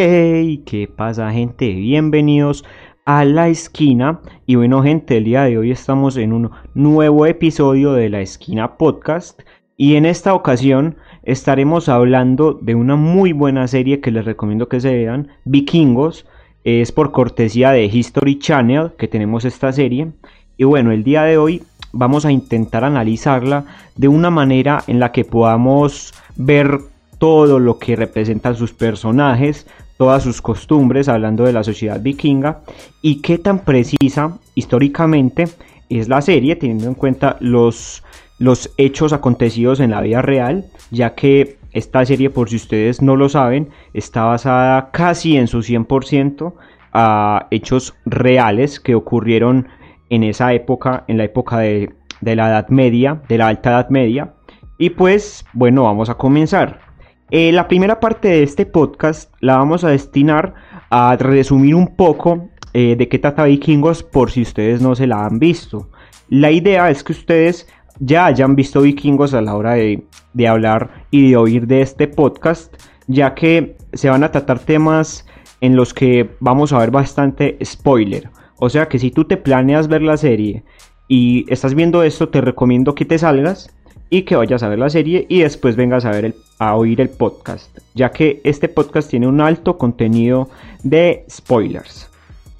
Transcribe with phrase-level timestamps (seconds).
[0.00, 1.72] Hey, ¿qué pasa gente?
[1.72, 2.64] Bienvenidos
[3.04, 4.20] a La Esquina.
[4.46, 8.76] Y bueno gente, el día de hoy estamos en un nuevo episodio de La Esquina
[8.76, 9.40] Podcast.
[9.76, 14.78] Y en esta ocasión estaremos hablando de una muy buena serie que les recomiendo que
[14.78, 16.26] se vean, Vikingos.
[16.62, 20.12] Es por cortesía de History Channel que tenemos esta serie.
[20.56, 23.64] Y bueno, el día de hoy vamos a intentar analizarla
[23.96, 26.82] de una manera en la que podamos ver
[27.18, 29.66] todo lo que representan sus personajes,
[29.98, 32.60] todas sus costumbres, hablando de la sociedad vikinga,
[33.02, 35.48] y qué tan precisa históricamente
[35.90, 38.04] es la serie, teniendo en cuenta los,
[38.38, 43.16] los hechos acontecidos en la vida real, ya que esta serie, por si ustedes no
[43.16, 46.54] lo saben, está basada casi en su 100%
[46.92, 49.68] a hechos reales que ocurrieron
[50.10, 53.90] en esa época, en la época de, de la Edad Media, de la Alta Edad
[53.90, 54.34] Media.
[54.78, 56.87] Y pues, bueno, vamos a comenzar.
[57.30, 60.54] Eh, la primera parte de este podcast la vamos a destinar
[60.88, 65.26] a resumir un poco eh, de qué trata Vikingos por si ustedes no se la
[65.26, 65.90] han visto.
[66.30, 67.68] La idea es que ustedes
[68.00, 72.08] ya hayan visto Vikingos a la hora de, de hablar y de oír de este
[72.08, 72.74] podcast,
[73.08, 75.26] ya que se van a tratar temas
[75.60, 78.30] en los que vamos a ver bastante spoiler.
[78.56, 80.64] O sea que si tú te planeas ver la serie
[81.08, 83.68] y estás viendo esto, te recomiendo que te salgas
[84.10, 87.00] y que vayas a ver la serie y después vengas a, ver el, a oír
[87.00, 90.48] el podcast, ya que este podcast tiene un alto contenido
[90.82, 92.08] de spoilers.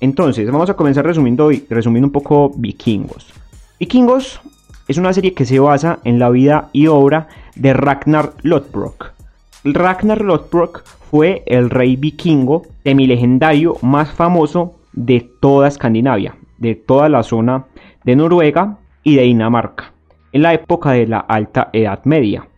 [0.01, 3.33] Entonces, vamos a comenzar resumiendo, resumiendo un poco Vikingos.
[3.81, 4.41] Vikingos
[4.87, 9.12] es una serie que se basa en la vida y obra de Ragnar Lodbrok.
[9.65, 17.23] Ragnar Lodbrok fue el rey vikingo semi-legendario más famoso de toda Escandinavia, de toda la
[17.23, 17.65] zona
[18.05, 19.93] de Noruega y de Dinamarca
[20.33, 22.48] en la época de la Alta Edad Media.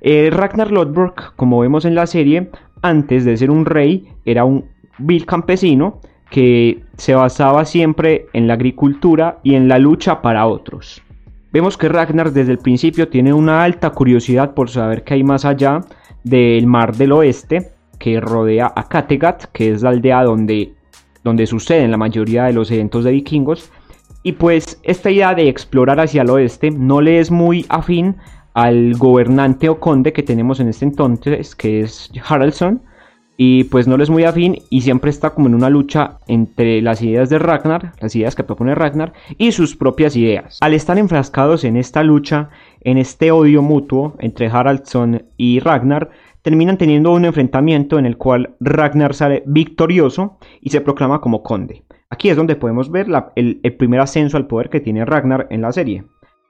[0.00, 2.50] Eh, Ragnar Lodbrok, como vemos en la serie,
[2.82, 4.64] antes de ser un rey, era un
[4.98, 11.02] vil campesino que se basaba siempre en la agricultura y en la lucha para otros.
[11.52, 15.44] Vemos que Ragnar desde el principio tiene una alta curiosidad por saber qué hay más
[15.44, 15.82] allá
[16.24, 20.72] del mar del oeste que rodea a Kattegat, que es la aldea donde,
[21.22, 23.70] donde suceden la mayoría de los eventos de vikingos,
[24.22, 28.16] y pues esta idea de explorar hacia el oeste no le es muy afín
[28.54, 32.82] al gobernante o conde que tenemos en este entonces, que es Haraldson.
[33.38, 36.80] Y pues no le es muy afín y siempre está como en una lucha entre
[36.82, 40.58] las ideas de Ragnar, las ideas que propone Ragnar, y sus propias ideas.
[40.60, 42.50] Al estar enfrascados en esta lucha,
[42.82, 46.10] en este odio mutuo entre Haraldson y Ragnar,
[46.42, 51.82] terminan teniendo un enfrentamiento en el cual Ragnar sale victorioso y se proclama como conde.
[52.12, 53.06] Aquí es donde podemos ver
[53.36, 56.04] el, primer ascenso al poder que tiene Ragnar en la serie.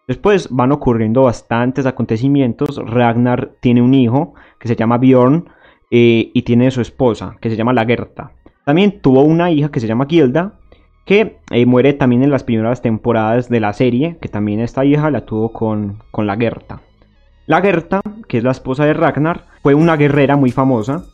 [0.09, 2.79] Después van ocurriendo bastantes acontecimientos.
[2.85, 5.49] Ragnar tiene un hijo que se llama Bjorn
[5.93, 8.33] eh, y tiene su esposa que se llama Lagerta.
[8.65, 10.59] También tuvo una hija que se llama Gilda
[11.05, 15.13] que eh, muere también en las primeras temporadas de la serie, que también esta hija
[15.13, 16.81] la tuvo con, con Lagerta.
[17.47, 21.05] Lagerta, que es la esposa de Ragnar, fue una guerrera muy famosa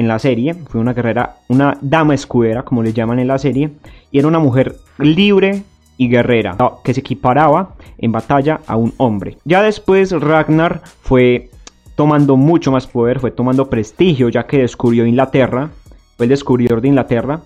[0.00, 3.70] en la serie, fue una guerrera, una dama escudera, como le llaman en la serie,
[4.10, 5.62] y era una mujer libre
[5.96, 9.36] y guerrera, que se equiparaba en batalla a un hombre.
[9.44, 11.50] Ya después Ragnar fue
[11.94, 15.68] tomando mucho más poder, fue tomando prestigio, ya que descubrió Inglaterra,
[16.16, 17.42] fue el descubridor de Inglaterra,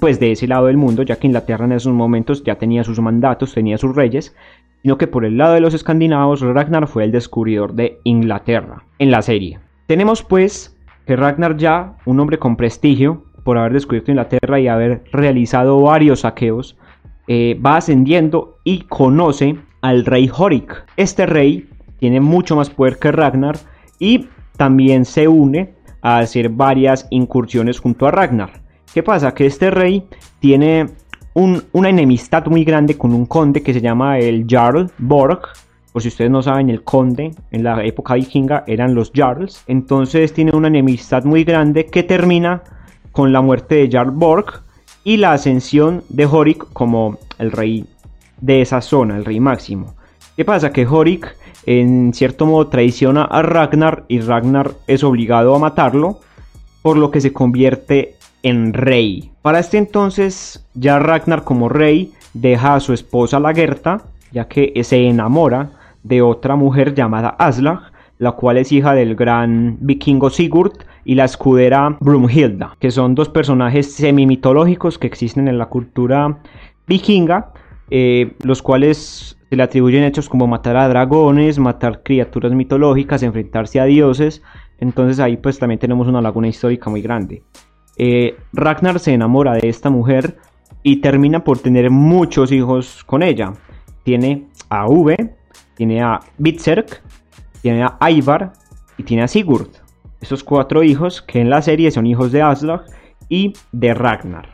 [0.00, 2.98] pues de ese lado del mundo, ya que Inglaterra en esos momentos ya tenía sus
[2.98, 4.34] mandatos, tenía sus reyes,
[4.82, 9.12] sino que por el lado de los escandinavos, Ragnar fue el descubridor de Inglaterra en
[9.12, 9.60] la serie.
[9.86, 10.76] Tenemos pues
[11.12, 16.20] que Ragnar ya, un hombre con prestigio por haber descubierto Inglaterra y haber realizado varios
[16.20, 16.78] saqueos,
[17.28, 20.86] eh, va ascendiendo y conoce al rey Horik.
[20.96, 21.68] Este rey
[21.98, 23.58] tiene mucho más poder que Ragnar
[23.98, 28.62] y también se une a hacer varias incursiones junto a Ragnar.
[28.94, 29.34] ¿Qué pasa?
[29.34, 30.06] Que este rey
[30.40, 30.86] tiene
[31.34, 35.42] una enemistad muy grande con un conde que se llama el Jarl Borg,
[35.92, 39.62] por si ustedes no saben, el conde en la época vikinga eran los Jarls.
[39.66, 42.62] Entonces tiene una enemistad muy grande que termina
[43.12, 44.62] con la muerte de Jarl Borg
[45.04, 47.84] y la ascensión de Horik como el rey
[48.40, 49.94] de esa zona, el rey máximo.
[50.34, 50.72] ¿Qué pasa?
[50.72, 51.36] Que Horik
[51.66, 56.20] en cierto modo traiciona a Ragnar y Ragnar es obligado a matarlo,
[56.80, 59.30] por lo que se convierte en rey.
[59.42, 64.02] Para este entonces ya Ragnar como rey deja a su esposa Lagerta,
[64.32, 65.72] ya que se enamora
[66.02, 70.72] de otra mujer llamada Aslag, la cual es hija del gran vikingo Sigurd
[71.04, 76.38] y la escudera Brumhilda, que son dos personajes semi-mitológicos que existen en la cultura
[76.86, 77.52] vikinga,
[77.90, 83.80] eh, los cuales se le atribuyen hechos como matar a dragones, matar criaturas mitológicas, enfrentarse
[83.80, 84.42] a dioses,
[84.78, 87.42] entonces ahí pues también tenemos una laguna histórica muy grande.
[87.98, 90.38] eh, Ragnar se enamora de esta mujer
[90.82, 93.52] y termina por tener muchos hijos con ella.
[94.04, 95.34] Tiene a V,
[95.82, 97.02] tiene a Bitserk,
[97.60, 98.52] tiene a Ivar
[98.96, 99.66] y tiene a Sigurd.
[100.20, 102.84] Esos cuatro hijos que en la serie son hijos de Aslak
[103.28, 104.48] y de Ragnar.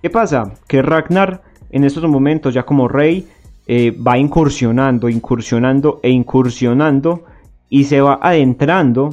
[0.00, 0.54] ¿Qué pasa?
[0.66, 3.28] Que Ragnar en estos momentos ya como rey
[3.66, 7.26] eh, va incursionando, incursionando e incursionando
[7.68, 9.10] y se va adentrando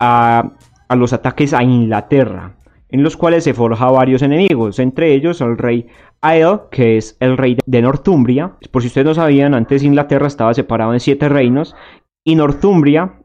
[0.00, 0.52] a
[0.96, 2.54] los ataques a Inglaterra
[2.90, 5.86] en los cuales se forja varios enemigos, entre ellos el rey
[6.20, 8.56] Ael, que es el rey de Northumbria.
[8.70, 11.76] Por si ustedes no sabían, antes Inglaterra estaba separado en siete reinos
[12.24, 13.22] y Northumbria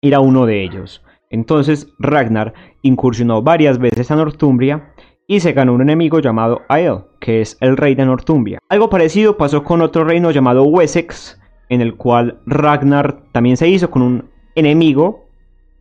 [0.00, 1.02] era uno de ellos.
[1.30, 4.92] Entonces Ragnar incursionó varias veces a Northumbria
[5.26, 8.58] y se ganó un enemigo llamado Ael, que es el rey de Northumbria.
[8.68, 13.90] Algo parecido pasó con otro reino llamado Wessex, en el cual Ragnar también se hizo
[13.90, 15.28] con un enemigo,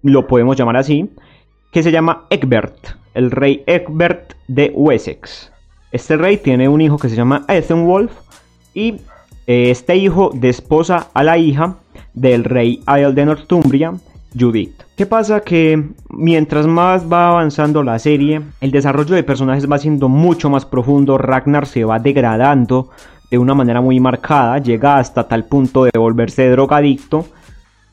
[0.03, 1.09] lo podemos llamar así,
[1.71, 5.51] que se llama Egbert el rey Egbert de Wessex.
[5.91, 8.12] Este rey tiene un hijo que se llama Ethenwolf
[8.73, 8.95] y
[9.47, 11.75] eh, este hijo desposa a la hija
[12.13, 13.94] del rey Ael de Northumbria,
[14.38, 14.83] Judith.
[14.95, 15.41] ¿Qué pasa?
[15.41, 20.65] Que mientras más va avanzando la serie, el desarrollo de personajes va siendo mucho más
[20.65, 22.89] profundo, Ragnar se va degradando
[23.29, 27.25] de una manera muy marcada, llega hasta tal punto de volverse drogadicto,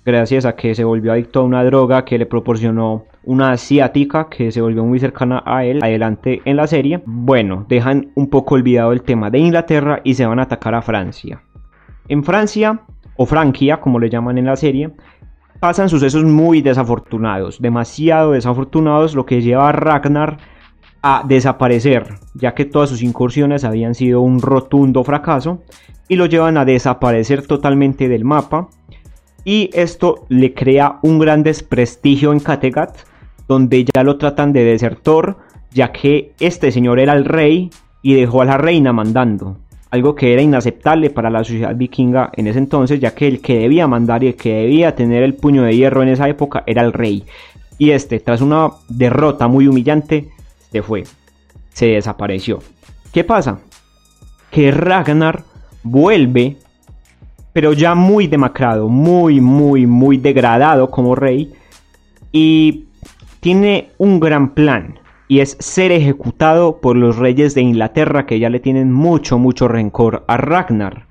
[0.09, 4.51] gracias a que se volvió adicto a una droga que le proporcionó una asiática que
[4.51, 7.03] se volvió muy cercana a él adelante en la serie.
[7.05, 10.81] Bueno, dejan un poco olvidado el tema de Inglaterra y se van a atacar a
[10.81, 11.43] Francia.
[12.09, 12.81] En Francia,
[13.17, 14.91] o Franquia como le llaman en la serie,
[15.61, 20.39] pasan sucesos muy desafortunados, demasiado desafortunados, lo que lleva a Ragnar
[21.03, 25.63] a desaparecer, ya que todas sus incursiones habían sido un rotundo fracaso,
[26.09, 28.69] y lo llevan a desaparecer totalmente del mapa,
[29.49, 32.99] y esto le crea un gran desprestigio en Kattegat,
[33.49, 35.39] donde ya lo tratan de desertor,
[35.73, 37.71] ya que este señor era el rey
[38.03, 39.57] y dejó a la reina mandando.
[39.91, 43.61] Algo que era inaceptable para la sociedad vikinga en ese entonces, ya que el que
[43.61, 46.83] debía mandar y el que debía tener el puño de hierro en esa época era
[46.83, 47.25] el rey.
[47.79, 50.29] Y este, tras una derrota muy humillante,
[50.71, 51.05] se fue.
[51.73, 52.59] Se desapareció.
[53.15, 53.61] ¿Qué pasa?
[54.51, 55.43] Que Ragnar
[55.83, 56.59] vuelve,
[57.59, 61.53] pero ya muy demacrado, muy, muy, muy degradado como rey.
[62.31, 62.85] Y
[63.41, 68.49] tiene un gran plan y es ser ejecutado por los reyes de Inglaterra que ya
[68.49, 71.07] le tienen mucho, mucho rencor a Ragnar.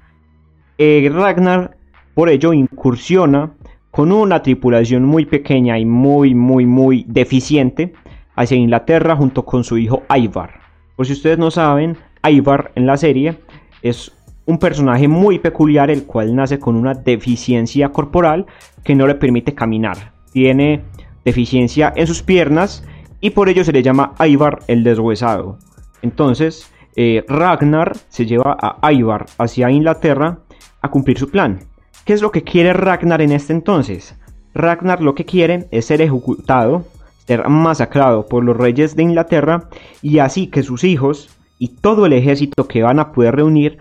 [0.78, 1.76] Eh, Ragnar
[2.14, 3.52] por ello incursiona
[3.92, 7.92] con una tripulación muy pequeña y muy, muy, muy deficiente
[8.38, 10.62] hacia Inglaterra junto con su hijo Ivar.
[10.96, 13.38] Por si ustedes no saben, Ivar en la serie
[13.82, 14.17] es
[14.48, 18.48] un personaje muy peculiar el cual nace con una deficiencia corporal
[18.84, 20.14] que no le permite caminar.
[20.32, 20.84] Tiene
[21.24, 22.84] deficiencia en sus piernas
[23.20, 25.60] y por ello se le llama Ivar el deshuesado.
[26.02, 30.40] Entonces, eh, Ragnar se lleva a Ivar hacia Inglaterra
[30.82, 31.60] a cumplir su plan.
[32.06, 34.16] ¿Qué es lo que quiere Ragnar en este entonces?
[34.54, 36.86] Ragnar lo que quiere es ser ejecutado,
[37.26, 39.68] ser masacrado por los reyes de Inglaterra
[40.02, 41.30] y así que sus hijos
[41.60, 43.78] y todo el ejército que van a poder reunir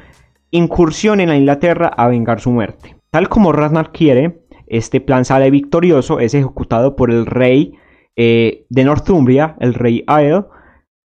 [0.50, 2.96] incursionen a Inglaterra a vengar su muerte.
[3.10, 7.74] Tal como Ragnar quiere, este plan sale victorioso, es ejecutado por el rey
[8.16, 10.44] eh, de Northumbria, el rey Ael,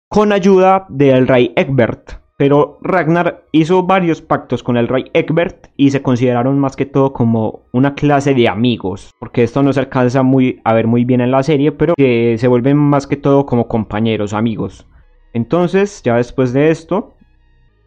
[0.09, 2.21] con ayuda del rey Egbert.
[2.37, 7.13] Pero Ragnar hizo varios pactos con el rey Egbert y se consideraron más que todo
[7.13, 9.11] como una clase de amigos.
[9.21, 12.37] Porque esto no se alcanza muy, a ver muy bien en la serie, pero que
[12.39, 14.87] se vuelven más que todo como compañeros, amigos.
[15.35, 17.15] Entonces, ya después de esto,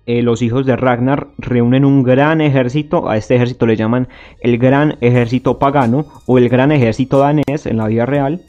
[0.05, 4.09] eh, los hijos de Ragnar reúnen un gran ejército, a este ejército le llaman
[4.41, 8.41] el gran ejército pagano o el gran ejército danés en la vida real,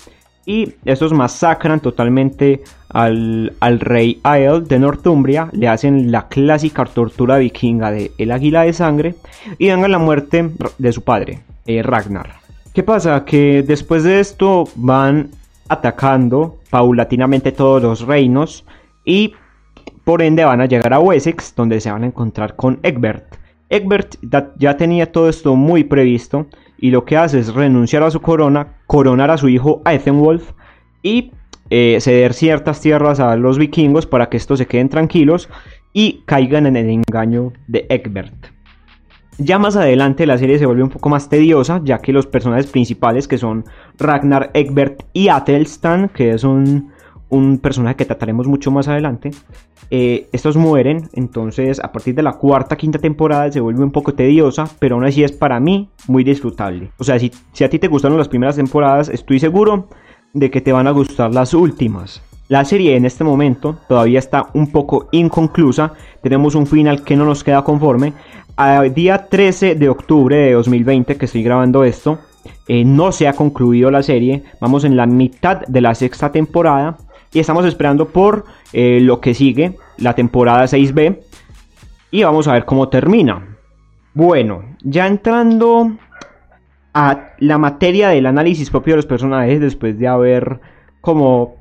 [0.46, 7.90] y estos masacran totalmente al, rey Ael de Northumbria, le hacen la clásica tortura vikinga
[7.90, 9.14] de el águila de sangre
[9.58, 12.34] y dan la muerte de su padre, eh, Ragnar.
[12.74, 13.24] ¿Qué pasa?
[13.24, 15.30] Que después de esto van
[15.68, 18.64] atacando paulatinamente todos los reinos
[19.04, 19.34] y
[20.04, 23.36] por ende van a llegar a Wessex, donde se van a encontrar con Egbert.
[23.70, 24.16] Egbert
[24.58, 26.46] ya tenía todo esto muy previsto
[26.78, 30.52] y lo que hace es renunciar a su corona, coronar a su hijo Ethenwolf
[31.02, 31.32] y
[31.70, 35.48] eh, ceder ciertas tierras a los vikingos para que estos se queden tranquilos
[35.92, 38.34] y caigan en el engaño de Egbert.
[39.38, 42.66] Ya más adelante la serie se vuelve un poco más tediosa, ya que los personajes
[42.66, 43.64] principales que son
[43.98, 46.92] Ragnar, Egbert y Atelstan, que es un,
[47.30, 49.30] un personaje que trataremos mucho más adelante,
[49.96, 54.12] eh, estos mueren, entonces a partir de la cuarta, quinta temporada se vuelve un poco
[54.12, 56.90] tediosa, pero aún así es para mí muy disfrutable.
[56.98, 59.86] O sea, si, si a ti te gustaron las primeras temporadas, estoy seguro
[60.32, 62.20] de que te van a gustar las últimas.
[62.48, 67.24] La serie en este momento todavía está un poco inconclusa, tenemos un final que no
[67.24, 68.14] nos queda conforme.
[68.56, 72.18] A día 13 de octubre de 2020 que estoy grabando esto,
[72.66, 76.96] eh, no se ha concluido la serie, vamos en la mitad de la sexta temporada
[77.34, 81.18] y estamos esperando por eh, lo que sigue, la temporada 6B,
[82.10, 83.56] y vamos a ver cómo termina.
[84.14, 85.96] Bueno, ya entrando
[86.94, 90.60] a la materia del análisis propio de los personajes, después de haber
[91.00, 91.56] como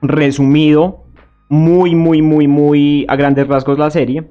[0.00, 1.02] resumido
[1.48, 4.24] muy, muy, muy, muy a grandes rasgos la serie,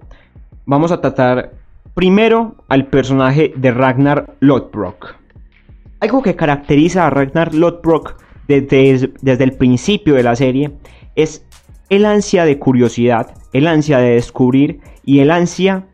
[0.65, 1.51] vamos a tratar
[1.93, 5.15] primero al personaje de Ragnar Lodbrok.
[5.99, 8.15] Algo que caracteriza a Ragnar Lodbrok
[8.47, 10.71] desde, desde el principio de la serie
[11.15, 11.45] es
[11.89, 15.85] el ansia de curiosidad, el ansia de descubrir y el ansia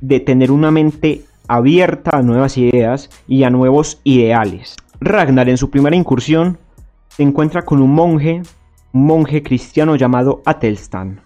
[0.00, 4.76] de tener una mente abierta a nuevas ideas y a nuevos ideales.
[5.00, 6.58] Ragnar en su primera incursión
[7.08, 8.42] se encuentra con un monje
[8.96, 11.20] monje cristiano llamado Atelstan.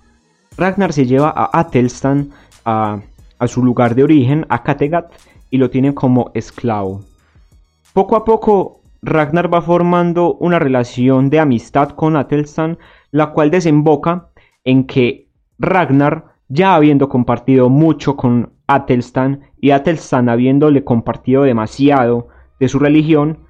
[0.56, 2.30] Ragnar se lleva a Atelstan
[2.64, 3.00] a,
[3.46, 5.10] su lugar de origen, a Kattegat,
[5.50, 7.02] y lo tiene como esclavo.
[7.92, 12.78] Poco a poco, Ragnar va formando una relación de amistad con Atelstan,
[13.11, 14.28] la cual desemboca
[14.64, 15.28] en que
[15.59, 22.28] Ragnar, ya habiendo compartido mucho con Atelstan y Atelstan habiéndole compartido demasiado
[22.59, 23.47] de su religión,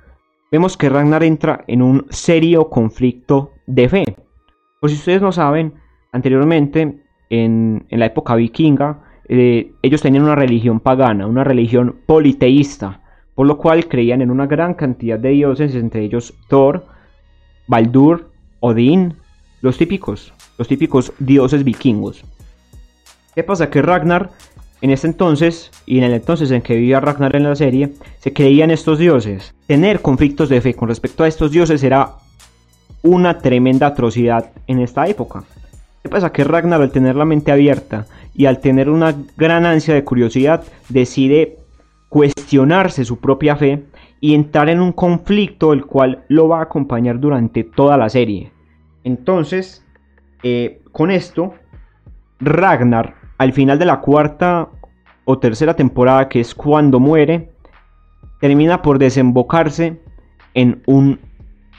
[0.52, 4.04] vemos que Ragnar entra en un serio conflicto de fe.
[4.80, 5.75] Por si ustedes no saben,
[6.12, 13.00] anteriormente, en, la época vikinga, eh, ellos tenían una religión pagana, una religión politeísta,
[13.40, 16.85] por lo cual creían en una gran cantidad de dioses, entre ellos Thor,
[17.68, 18.28] Baldur,
[18.61, 19.14] Odín,
[19.62, 22.23] los típicos, los típicos dioses vikingos.
[23.35, 23.70] ¿Qué pasa?
[23.70, 24.28] Que Ragnar,
[24.82, 28.35] en ese entonces, y en el entonces en que vivía Ragnar en la serie, se
[28.35, 29.54] creían estos dioses.
[29.66, 32.11] Tener conflictos de fe con respecto a estos dioses era
[33.00, 35.44] una tremenda atrocidad en esta época.
[36.02, 36.30] ¿Qué pasa?
[36.30, 38.04] Que Ragnar al tener la mente abierta
[38.35, 41.56] y al tener una gran ansia de curiosidad decide
[42.10, 43.84] cuestionarse su propia fe
[44.20, 48.52] y entrar en un conflicto el cual lo va a acompañar durante toda la serie.
[49.04, 49.86] Entonces,
[50.42, 51.54] eh, con esto,
[52.40, 54.68] Ragnar, al final de la cuarta
[55.24, 57.52] o tercera temporada, que es cuando muere,
[58.40, 60.00] termina por desembocarse
[60.54, 61.20] en un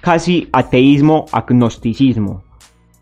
[0.02, 2.44] casi ateísmo agnosticismo.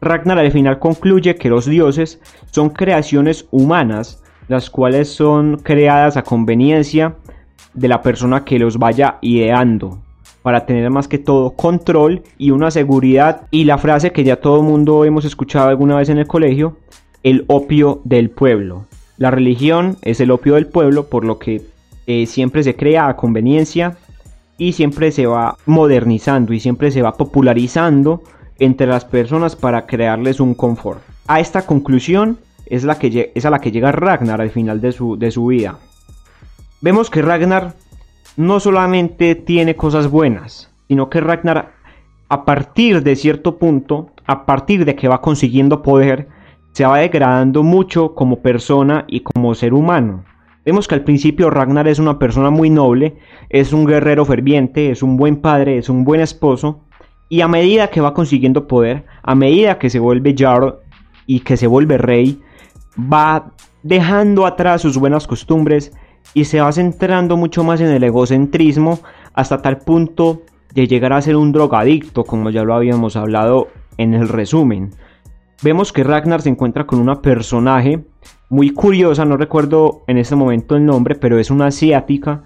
[0.01, 2.21] Ragnar al final concluye que los dioses
[2.51, 7.15] son creaciones humanas, las cuales son creadas a conveniencia
[7.74, 10.00] de la persona que los vaya ideando,
[10.41, 14.58] para tener más que todo control y una seguridad y la frase que ya todo
[14.58, 16.77] el mundo hemos escuchado alguna vez en el colegio,
[17.24, 18.86] el opio del pueblo.
[19.18, 21.62] La religión es el opio del pueblo, por lo que
[22.08, 23.98] eh, siempre se crea a conveniencia
[24.58, 28.24] y siempre se va modernizando y siempre se va popularizando
[28.58, 31.01] entre las personas para crearles un confort.
[31.27, 32.39] A esta conclusión
[32.70, 35.48] es, la que, es a la que llega Ragnar al final de su, de su
[35.48, 35.78] vida.
[36.82, 37.74] Vemos que Ragnar
[38.38, 41.74] no solamente tiene cosas buenas, sino que Ragnar
[42.30, 46.28] a partir de cierto punto, a partir de que va consiguiendo poder,
[46.74, 50.24] se va degradando mucho como persona y como ser humano.
[50.64, 53.18] Vemos que al principio Ragnar es una persona muy noble,
[53.50, 56.82] es un guerrero ferviente, es un buen padre, es un buen esposo,
[57.28, 60.76] y a medida que va consiguiendo poder, a medida que se vuelve Jarl
[61.26, 62.40] y que se vuelve rey,
[63.00, 63.51] va
[63.84, 65.91] dejando atrás sus buenas costumbres
[66.34, 69.00] y se va centrando mucho más en el egocentrismo
[69.34, 70.41] hasta tal punto
[70.74, 74.91] de llegar a ser un drogadicto, como ya lo habíamos hablado en el resumen.
[75.62, 78.06] Vemos que Ragnar se encuentra con una personaje
[78.50, 82.44] muy curiosa, no recuerdo en este momento el nombre, pero es una asiática,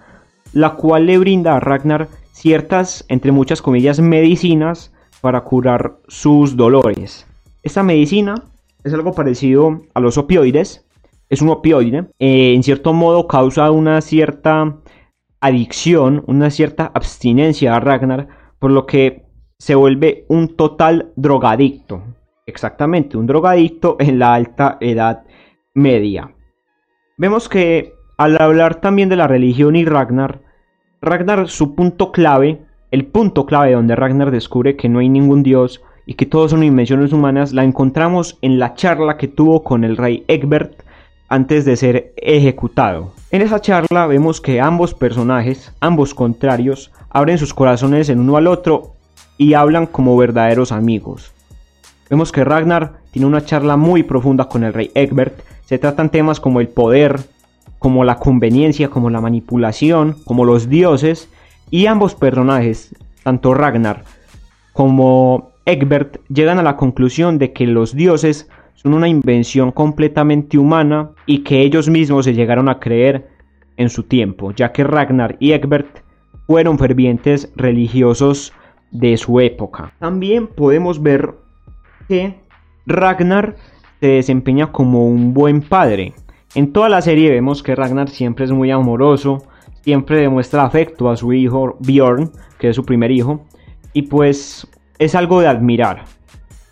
[0.54, 4.92] la cual le brinda a Ragnar ciertas, entre muchas comillas, medicinas
[5.22, 7.28] para curar sus dolores.
[7.62, 8.36] Esta medicina
[8.84, 10.86] es algo parecido a los opioides,
[11.30, 14.78] es un opioide, eh, en cierto modo causa una cierta
[15.40, 18.28] adicción, una cierta abstinencia a Ragnar,
[18.60, 19.26] por lo que
[19.58, 22.04] se vuelve un total drogadicto.
[22.46, 25.24] Exactamente, un drogadicto en la alta edad
[25.74, 26.36] media.
[27.18, 30.42] Vemos que al hablar también de la religión y Ragnar,
[31.02, 35.82] Ragnar su punto clave, el punto clave donde Ragnar descubre que no hay ningún dios
[36.06, 39.98] y que todos son invenciones humanas, la encontramos en la charla que tuvo con el
[39.98, 40.84] rey Egbert
[41.30, 43.14] antes de ser ejecutado.
[43.32, 48.48] En esa charla vemos que ambos personajes, ambos contrarios, abren sus corazones en uno al
[48.48, 48.94] otro
[49.38, 51.32] y hablan como verdaderos amigos.
[52.10, 56.40] Vemos que Ragnar tiene una charla muy profunda con el rey Egbert se tratan temas
[56.40, 57.22] como el poder,
[57.80, 61.30] como la conveniencia, como la manipulación, como los dioses,
[61.72, 62.94] y ambos personajes,
[63.24, 64.04] tanto Ragnar
[64.74, 71.12] como Egbert llegan a la conclusión de que los dioses son una invención completamente humana
[71.26, 73.30] y que ellos mismos se llegaron a creer
[73.78, 76.00] en su tiempo, ya que Ragnar y Egbert
[76.48, 78.54] fueron fervientes religiosos
[78.92, 79.94] de su época.
[80.00, 81.34] También podemos ver
[82.08, 82.36] que
[82.86, 83.56] Ragnar
[84.02, 86.14] se desempeña como un buen padre.
[86.56, 89.44] En toda la serie vemos que Ragnar siempre es muy amoroso,
[89.82, 93.46] siempre demuestra afecto a su hijo Bjorn, que es su primer hijo,
[93.94, 94.68] y pues
[95.04, 96.06] es algo de admirar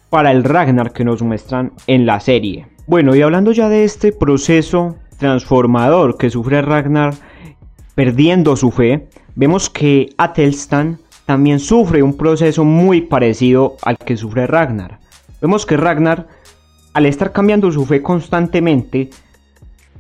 [0.10, 2.68] para el Ragnar que nos muestran en la serie.
[2.88, 7.14] Bueno, y hablando ya de este proceso transformador que sufre Ragnar
[7.96, 14.48] perdiendo su fe, vemos que Atelstan también sufre un proceso muy parecido al que sufre
[14.48, 15.00] Ragnar.
[15.42, 16.28] Vemos que Ragnar,
[16.94, 19.10] al estar cambiando su fe constantemente,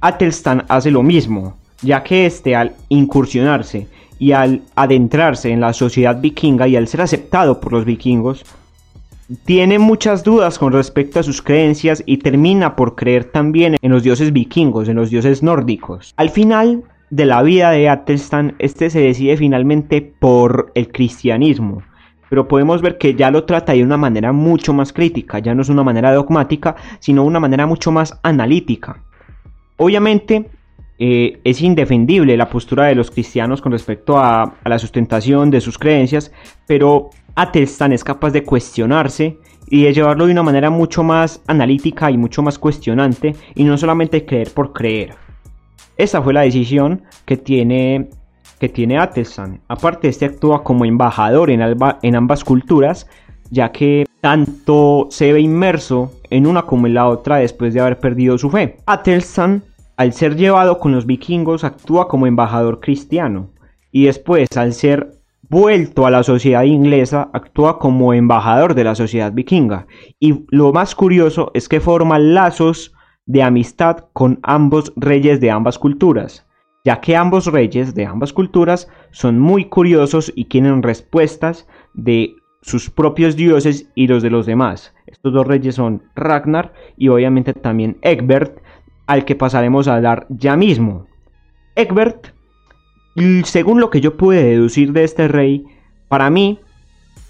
[0.02, 3.88] Atelstan hace lo mismo, ya que este al incursionarse
[4.22, 8.46] y al adentrarse en la sociedad vikinga y al ser aceptado por los vikingos,
[9.46, 14.04] tiene muchas dudas con respecto a sus creencias y termina por creer también en los
[14.04, 16.14] dioses vikingos, en los dioses nórdicos.
[16.18, 21.82] Al final de la vida de Atelstan, este se decide finalmente por el cristianismo,
[22.30, 25.64] pero podemos ver que ya lo trata de una manera mucho más crítica, ya no
[25.64, 29.00] es una manera dogmática, sino una manera mucho más analítica.
[29.78, 30.52] Obviamente,
[31.04, 35.80] eh, es indefendible la postura de los cristianos con respecto a, la sustentación de sus
[35.80, 36.32] creencias,
[36.68, 42.12] pero Atelstan es capaz de cuestionarse y de llevarlo de una manera mucho más analítica
[42.12, 45.16] y mucho más cuestionante y no solamente creer por creer.
[45.98, 48.10] Esa fue la decisión que tiene,
[48.60, 49.60] que tiene Atelstan.
[49.70, 51.62] Aparte, este actúa como embajador en,
[52.04, 53.08] en ambas culturas,
[53.50, 57.98] ya que tanto se ve inmerso en una como en la otra después de haber
[57.98, 58.78] perdido su fe.
[58.86, 59.64] Atelstan
[60.02, 63.52] al ser llevado con los vikingos actúa como embajador cristiano
[63.92, 65.12] y después al ser
[65.48, 69.86] vuelto a la sociedad inglesa actúa como embajador de la sociedad vikinga
[70.20, 72.96] y lo más curioso es que forma lazos
[73.28, 76.48] de amistad con ambos reyes de ambas culturas,
[76.84, 82.34] ya que ambos reyes de ambas culturas son muy curiosos y tienen respuestas de
[82.64, 84.96] sus propios dioses y los de los demás.
[85.06, 88.62] Estos dos reyes son Ragnar y obviamente también Egbert,
[89.12, 91.06] al que pasaremos a hablar ya mismo.
[91.76, 92.28] Egbert,
[93.44, 95.66] según lo que yo pude deducir de este rey,
[96.08, 96.60] para mí,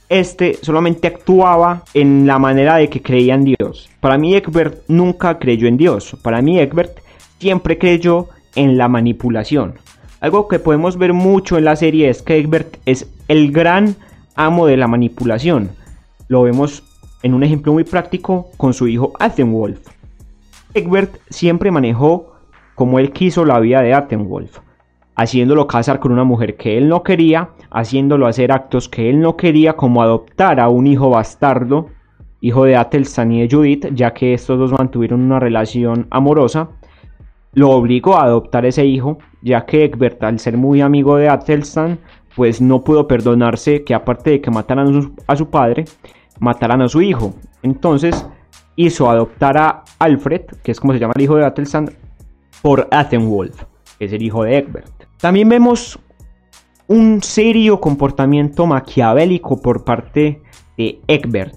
[0.07, 3.89] este solamente actuaba en la manera de que creía en Dios.
[3.99, 6.15] Para mí Egbert nunca creyó en Dios.
[6.21, 6.99] Para mí Egbert
[7.39, 9.73] siempre creyó en la manipulación.
[10.19, 13.95] Algo que podemos ver mucho en la serie es que Egbert es el gran
[14.35, 15.71] amo de la manipulación.
[16.27, 16.83] Lo vemos
[17.23, 19.79] en un ejemplo muy práctico con su hijo Athenwolf.
[20.73, 22.33] Egbert siempre manejó
[22.75, 24.59] como él quiso la vida de Attenwolf,
[25.15, 29.35] haciéndolo casar con una mujer que él no quería, haciéndolo hacer actos que él no
[29.35, 31.87] quería, como adoptar a un hijo bastardo,
[32.39, 36.69] hijo de Atelstan y de Judith, ya que estos dos mantuvieron una relación amorosa.
[37.53, 41.99] Lo obligó a adoptar ese hijo, ya que Egbert, al ser muy amigo de Atelstan,
[42.35, 45.83] pues no pudo perdonarse que aparte de que mataran a su padre,
[46.39, 47.33] mataran a su hijo.
[47.61, 48.25] Entonces,
[48.75, 51.91] hizo adoptar a Alfred, que es como se llama el hijo de Atelstan,
[52.61, 53.63] por Athenwolf,
[53.97, 54.91] que es el hijo de Egbert.
[55.17, 55.99] También vemos
[56.87, 60.41] un serio comportamiento maquiavélico por parte
[60.77, 61.55] de Egbert.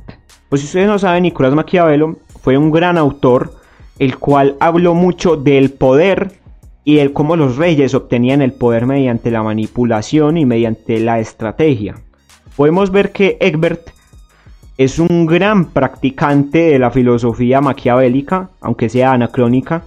[0.48, 3.54] Pues si ustedes no saben, Nicolás Maquiavelo fue un gran autor,
[3.98, 6.40] el cual habló mucho del poder
[6.84, 11.96] y de cómo los reyes obtenían el poder mediante la manipulación y mediante la estrategia.
[12.56, 13.93] Podemos ver que Egbert
[14.76, 19.84] es un gran practicante de la filosofía maquiavélica, aunque sea anacrónica.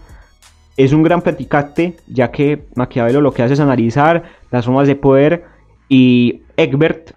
[0.77, 4.95] Es un gran practicante, ya que Maquiavelo lo que hace es analizar las formas de
[4.95, 5.45] poder
[5.89, 7.11] y Egbert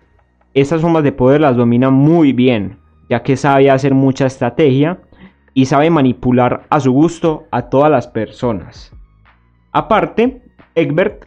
[0.54, 2.78] esas formas de poder las domina muy bien,
[3.08, 4.98] ya que sabe hacer mucha estrategia
[5.54, 8.92] y sabe manipular a su gusto a todas las personas.
[9.72, 10.42] Aparte,
[10.74, 11.24] Egbert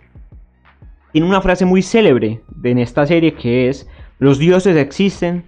[1.14, 3.88] tiene una frase muy célebre en esta serie que es,
[4.20, 5.44] los dioses existen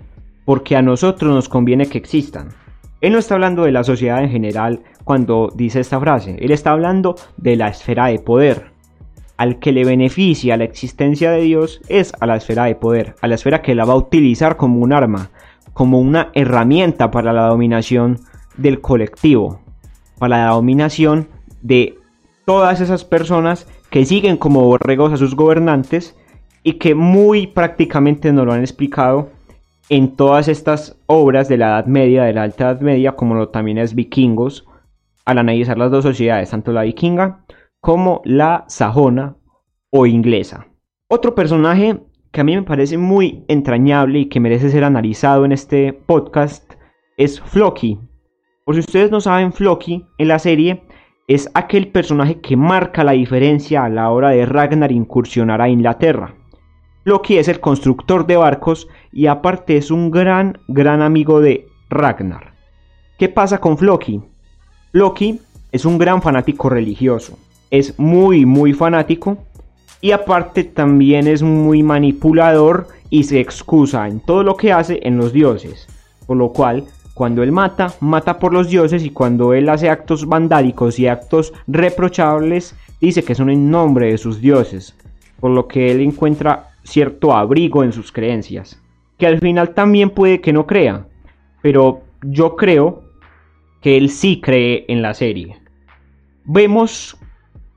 [0.46, 2.50] porque a nosotros nos conviene que existan.
[3.02, 6.72] Él no está hablando de la sociedad en general cuando dice esta frase, él está
[6.72, 8.72] hablando de la esfera de poder.
[9.38, 13.28] Al que le beneficia la existencia de Dios es a la esfera de poder, a
[13.28, 15.30] la esfera que la va a utilizar como un arma,
[15.74, 18.20] como una herramienta para la dominación
[18.56, 19.60] del colectivo,
[20.18, 21.28] para la dominación
[21.62, 22.00] de
[22.46, 26.16] todas esas personas que siguen como borregos a sus gobernantes
[26.64, 29.30] y que muy prácticamente nos lo han explicado
[29.90, 33.50] en todas estas obras de la Edad Media, de la Alta Edad Media, como lo
[33.50, 34.66] también es vikingos,
[35.26, 37.46] al analizar las dos sociedades, tanto la vikinga
[37.80, 39.36] como la sajona
[39.92, 40.68] o inglesa.
[41.08, 42.00] Otro personaje
[42.32, 46.74] que a mí me parece muy entrañable y que merece ser analizado en este podcast
[47.18, 48.00] es Floki.
[48.66, 50.84] Por si ustedes no saben, Floki en la serie
[51.28, 56.36] es aquel personaje que marca la diferencia a la hora de Ragnar incursionar a Inglaterra.
[57.06, 62.54] Floki es el constructor de barcos y aparte es un gran, gran amigo de Ragnar.
[63.20, 64.24] ¿Qué pasa con Floki?
[64.92, 65.40] Floki
[65.72, 67.38] es un gran fanático religioso.
[67.70, 69.38] Es muy, muy fanático
[70.02, 75.18] y aparte también es muy manipulador y se excusa en todo lo que hace en
[75.18, 75.88] los dioses.
[76.26, 80.26] Por lo cual cuando él mata, mata por los dioses y cuando él hace actos
[80.26, 84.96] vandálicos y actos reprochables, dice que son en nombre de sus dioses,
[85.40, 88.82] por lo que él encuentra cierto abrigo en sus creencias,
[89.18, 91.08] que al final también puede que no crea,
[91.62, 93.04] pero yo creo
[93.82, 95.58] que él sí cree en la serie.
[96.46, 97.18] Vemos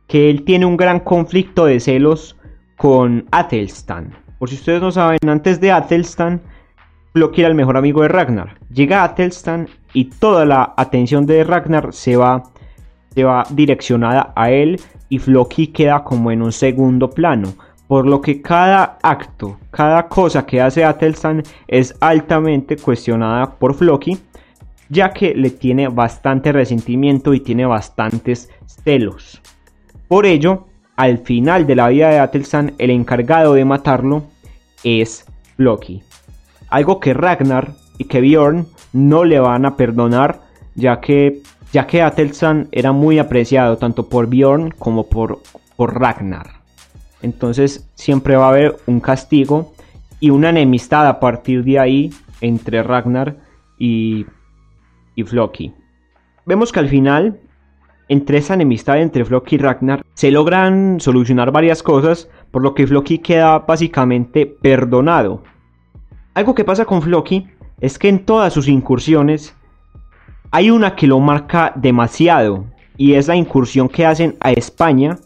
[0.06, 2.36] que él tiene un gran conflicto de celos
[2.76, 4.14] con Athelstan.
[4.38, 6.40] Por si ustedes no saben, antes de Athelstan,
[7.12, 8.58] Floki era el mejor amigo de Ragnar.
[8.72, 12.44] Llega a Telstan y toda la atención de Ragnar se va,
[13.14, 17.54] se va direccionada a él y Floki queda como en un segundo plano.
[17.88, 24.18] Por lo que cada acto, cada cosa que hace Atelstan es altamente cuestionada por Floki,
[24.88, 28.50] ya que le tiene bastante resentimiento y tiene bastantes
[28.84, 29.40] celos.
[30.06, 34.22] Por ello, al final de la vida de Atelstan, el encargado de matarlo
[34.84, 36.02] es Floki
[36.70, 40.40] algo que Ragnar y que Bjorn no le van a perdonar,
[40.74, 42.04] ya que, ya que
[42.72, 45.40] era muy apreciado tanto por Bjorn como por,
[45.76, 46.57] por Ragnar.
[47.22, 49.72] Entonces siempre va a haber un castigo
[50.20, 53.36] y una enemistad a partir de ahí entre Ragnar
[53.78, 54.26] y,
[55.14, 55.72] y Floki.
[56.46, 57.38] Vemos que al final,
[58.08, 62.86] entre esa enemistad entre Floki y Ragnar, se logran solucionar varias cosas, por lo que
[62.86, 65.42] Floki queda básicamente perdonado.
[66.34, 67.46] Algo que pasa con Floki
[67.80, 69.54] es que en todas sus incursiones
[70.50, 72.64] hay una que lo marca demasiado
[72.96, 75.18] y es la incursión que hacen a España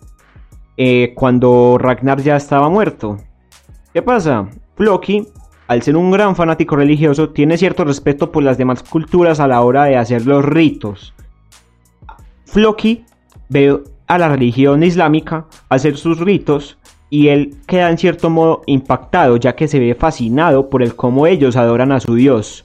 [0.77, 3.19] eh, cuando Ragnar ya estaba muerto.
[3.93, 4.49] ¿Qué pasa?
[4.77, 5.27] Floki,
[5.69, 9.61] al ser un gran fanático religioso, tiene cierto respeto por las demás culturas a la
[9.61, 11.15] hora de hacer los ritos.
[12.47, 13.05] Floki
[13.49, 16.79] ve a la religión islámica hacer sus ritos
[17.11, 21.27] y él queda en cierto modo impactado ya que se ve fascinado por el cómo
[21.27, 22.65] ellos adoran a su Dios.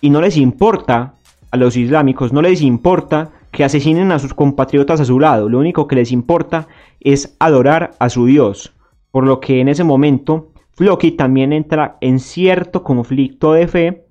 [0.00, 1.14] Y no les importa,
[1.50, 5.58] a los islámicos no les importa que asesinen a sus compatriotas a su lado, lo
[5.58, 6.66] único que les importa
[7.00, 8.74] es adorar a su Dios.
[9.10, 14.06] Por lo que en ese momento Floki también entra en cierto conflicto de fe,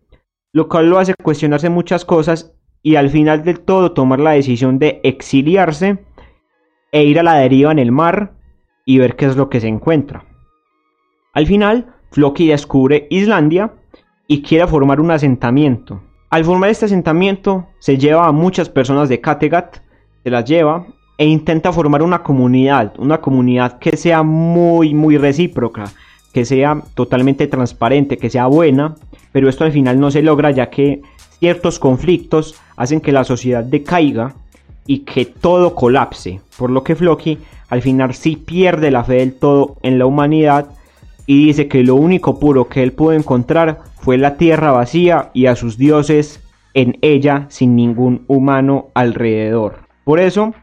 [0.53, 4.77] lo cual lo hace cuestionarse muchas cosas y al final del todo tomar la decisión
[4.77, 6.05] de exiliarse
[6.91, 8.33] e ir a la deriva en el mar
[8.85, 10.25] y ver qué es lo que se encuentra.
[11.33, 13.73] Al final, Floki descubre Islandia
[14.27, 16.01] y quiere formar un asentamiento.
[16.31, 19.79] Al formar este asentamiento, se lleva a muchas personas de Kattegat,
[20.23, 25.91] se las lleva e intenta formar una comunidad, una comunidad que sea muy, muy recíproca,
[26.33, 28.95] que sea totalmente transparente, que sea buena,
[29.33, 31.01] pero esto al final no se logra ya que
[31.39, 34.33] ciertos conflictos hacen que la sociedad decaiga
[34.87, 39.33] y que todo colapse, por lo que Floki al final sí pierde la fe del
[39.33, 40.69] todo en la humanidad
[41.25, 45.45] y dice que lo único puro que él pudo encontrar fue la tierra vacía y
[45.45, 49.87] a sus dioses en ella sin ningún humano alrededor.
[50.03, 50.53] Por eso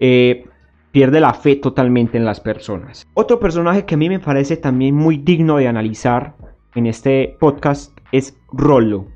[0.00, 0.46] eh,
[0.92, 3.06] pierde la fe totalmente en las personas.
[3.14, 6.34] Otro personaje que a mí me parece también muy digno de analizar
[6.74, 9.06] en este podcast es Rollo.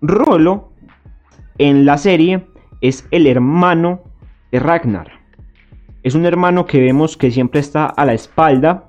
[0.00, 0.70] Rollo
[1.58, 2.46] en la serie
[2.80, 4.02] es el hermano
[4.50, 5.10] de Ragnar.
[6.02, 8.84] Es un hermano que vemos que siempre está a la espalda,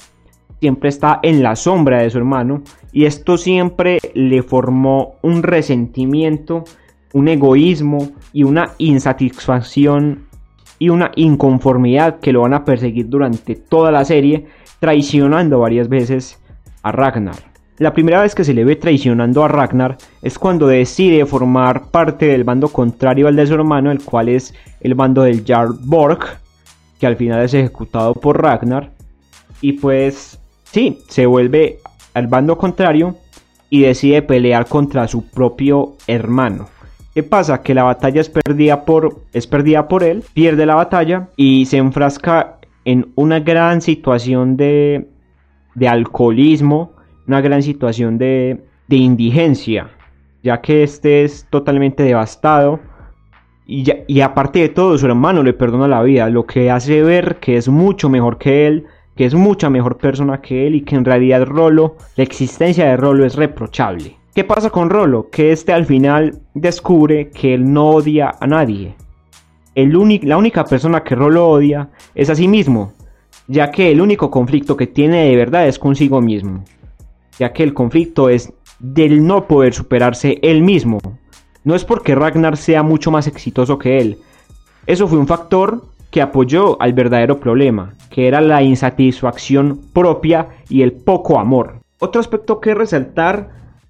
[0.66, 6.64] siempre está en la sombra de su hermano y esto siempre le formó un resentimiento,
[7.14, 10.26] un egoísmo y una insatisfacción
[10.80, 14.48] y una inconformidad que lo van a perseguir durante toda la serie,
[14.80, 16.42] traicionando varias veces
[16.82, 17.36] a Ragnar.
[17.78, 22.26] La primera vez que se le ve traicionando a Ragnar es cuando decide formar parte
[22.26, 26.40] del bando contrario al de su hermano, el cual es el bando del Jarl Borg,
[27.00, 28.94] que al final es ejecutado por Ragnar.
[29.62, 30.40] Y pues
[30.76, 31.80] sí, se vuelve
[32.14, 33.16] al bando contrario
[33.70, 36.68] y decide pelear contra su propio hermano.
[37.14, 37.62] ¿Qué pasa?
[37.62, 41.78] Que la batalla es perdida por, es perdida por él, pierde la batalla y se
[41.78, 45.08] enfrasca en una gran situación de,
[45.76, 46.92] de alcoholismo,
[47.26, 49.92] una gran situación de, de indigencia,
[50.44, 52.82] ya que este es totalmente devastado
[53.66, 57.56] y, aparte de todo, su hermano le perdona la vida, lo que hace ver que
[57.56, 61.06] es mucho mejor que él que es mucha mejor persona que él y que en
[61.06, 64.18] realidad Rolo, la existencia de Rolo es reprochable.
[64.34, 65.30] ¿Qué pasa con Rolo?
[65.30, 68.96] Que este al final descubre que él no odia a nadie.
[69.76, 72.94] El la única persona que Rolo odia es a sí mismo,
[73.48, 76.64] ya que el único conflicto que tiene de verdad es consigo mismo,
[77.40, 81.00] ya que el conflicto es del no poder superarse él mismo.
[81.64, 84.20] No es porque Ragnar sea mucho más exitoso que él.
[84.86, 85.84] Eso fue un factor
[86.16, 91.82] que apoyó al verdadero problema, que era la insatisfacción propia y el poco amor.
[92.00, 93.50] Otro aspecto que resaltar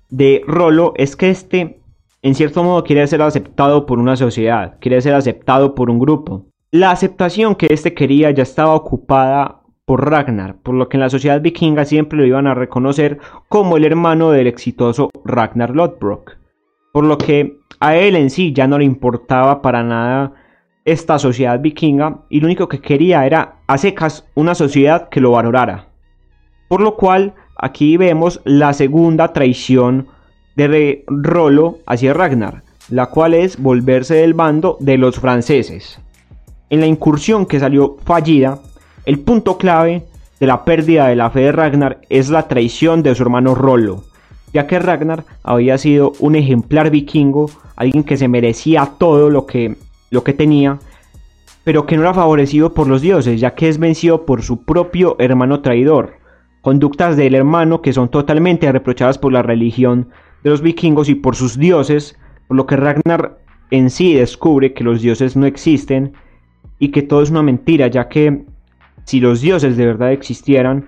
[0.10, 1.78] de Rolo es que este,
[2.24, 6.48] en cierto modo, quiere ser aceptado por una sociedad, quiere ser aceptado por un grupo.
[6.72, 11.12] La aceptación que este quería ya estaba ocupada por Ragnar, por lo que en la
[11.12, 16.38] sociedad vikinga siempre lo iban a reconocer como el hermano del exitoso Ragnar Lodbrok,
[16.92, 20.34] por lo que a él en sí ya no le importaba para nada
[20.86, 25.32] esta sociedad vikinga y lo único que quería era a secas una sociedad que lo
[25.32, 25.88] valorara.
[26.68, 30.08] Por lo cual Aquí vemos la segunda traición
[30.56, 36.00] de Rolo hacia Ragnar, la cual es volverse del bando de los franceses.
[36.70, 38.60] En la incursión que salió fallida,
[39.06, 40.04] el punto clave
[40.40, 44.04] de la pérdida de la fe de Ragnar es la traición de su hermano Rolo,
[44.54, 49.78] ya que Ragnar había sido un ejemplar vikingo, alguien que se merecía todo lo que,
[50.16, 50.80] lo que tenía,
[51.64, 55.16] pero que no era favorecido por los dioses, ya que es vencido por su propio
[55.20, 56.18] hermano traidor,
[56.62, 60.10] conductas del hermano que son totalmente reprochadas por la religión
[60.44, 63.40] de los vikingos y por sus dioses, por lo que Ragnar
[63.72, 66.14] en sí descubre que los dioses no existen
[66.80, 68.46] y que todo es una mentira, ya que
[69.04, 70.88] si los dioses de verdad existieran,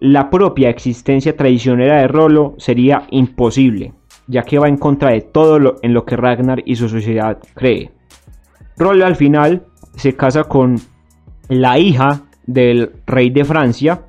[0.00, 3.92] la propia existencia traicionera de Rolo sería imposible,
[4.26, 7.38] ya que va en contra de todo lo en lo que Ragnar y su sociedad
[7.54, 7.97] cree.
[8.78, 9.64] Rolo al final
[9.96, 10.76] se casa con
[11.48, 14.02] la hija del rey de Francia,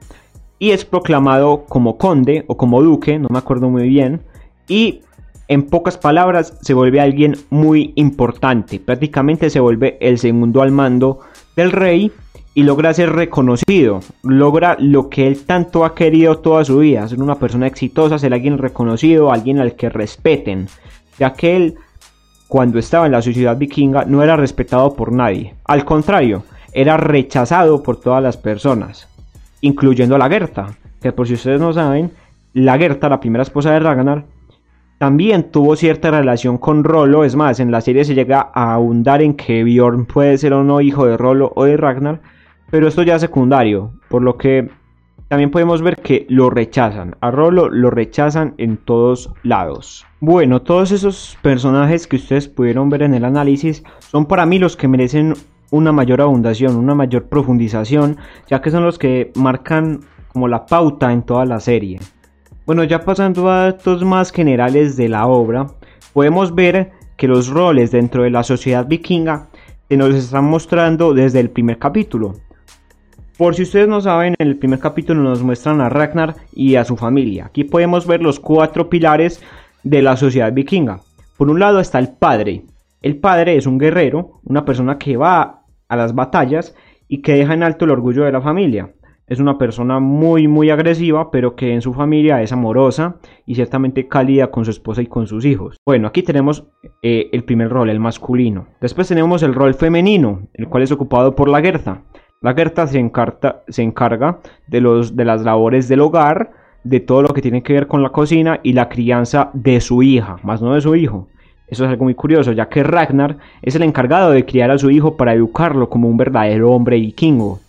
[0.59, 4.21] y es proclamado como conde o como duque, no me acuerdo muy bien,
[4.67, 5.01] y
[5.47, 11.21] en pocas palabras se vuelve alguien muy importante, prácticamente se vuelve el segundo al mando
[11.55, 12.11] del rey
[12.53, 17.21] y logra ser reconocido, logra lo que él tanto ha querido toda su vida, ser
[17.21, 20.67] una persona exitosa, ser alguien reconocido, alguien al que respeten,
[21.17, 21.75] ya que él
[22.49, 27.81] cuando estaba en la sociedad vikinga no era respetado por nadie, al contrario, era rechazado
[27.81, 29.07] por todas las personas
[29.61, 30.67] incluyendo a la Gerta,
[31.01, 32.11] que por si ustedes no saben,
[32.53, 34.25] la Gerta, la primera esposa de Ragnar,
[34.97, 39.21] también tuvo cierta relación con Rolo, es más, en la serie se llega a ahondar
[39.21, 42.19] en que Bjorn puede ser o no hijo de Rolo o de Ragnar,
[42.69, 44.69] pero esto ya es secundario, por lo que
[45.29, 50.05] también podemos ver que lo rechazan, a Rolo lo rechazan en todos lados.
[50.19, 54.75] Bueno, todos esos personajes que ustedes pudieron ver en el análisis son para mí los
[54.75, 55.35] que merecen
[55.69, 58.17] una mayor abundación, una mayor profundización,
[58.49, 60.01] ya que son los que marcan
[60.33, 61.99] como la pauta en toda la serie.
[62.65, 65.67] Bueno, ya pasando a datos más generales de la obra,
[66.11, 69.49] podemos ver que los roles dentro de la sociedad vikinga
[69.89, 72.33] se nos están mostrando desde el primer capítulo.
[73.39, 76.83] Por si ustedes no saben, en el primer capítulo nos muestran a Ragnar y a
[76.83, 77.45] su familia.
[77.45, 79.41] Aquí podemos ver los cuatro pilares
[79.81, 80.99] de la sociedad vikinga.
[81.37, 82.65] Por un lado está el padre.
[83.01, 86.75] El padre es un guerrero, una persona que va a las batallas
[87.07, 88.91] y que deja en alto el orgullo de la familia.
[89.25, 94.09] Es una persona muy muy agresiva, pero que en su familia es amorosa y ciertamente
[94.09, 95.77] cálida con su esposa y con sus hijos.
[95.85, 96.65] Bueno, aquí tenemos
[97.01, 98.67] eh, el primer rol, el masculino.
[98.81, 102.03] Después tenemos el rol femenino, el cual es ocupado por la Gerta.
[102.41, 102.99] La Gerta se,
[103.81, 106.51] encarga de, los, de las labores del hogar,
[106.85, 110.01] de todo lo que tiene que ver con la cocina y la crianza de su
[110.03, 111.27] hija, más no de su hijo.
[111.67, 114.89] Eso es algo muy curioso, ya que Ragnar es el encargado de criar a su
[114.89, 117.59] hijo para educarlo como un verdadero hombre vikingo.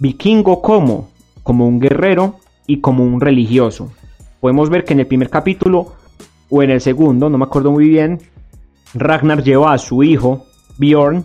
[0.00, 1.08] Vikingo como,
[1.44, 3.92] como un guerrero y como un religioso.
[4.40, 5.92] Podemos ver que en el primer capítulo
[6.50, 8.18] o en el segundo, no me acuerdo muy bien,
[8.94, 10.44] Ragnar lleva a su hijo,
[10.76, 11.24] Bjorn,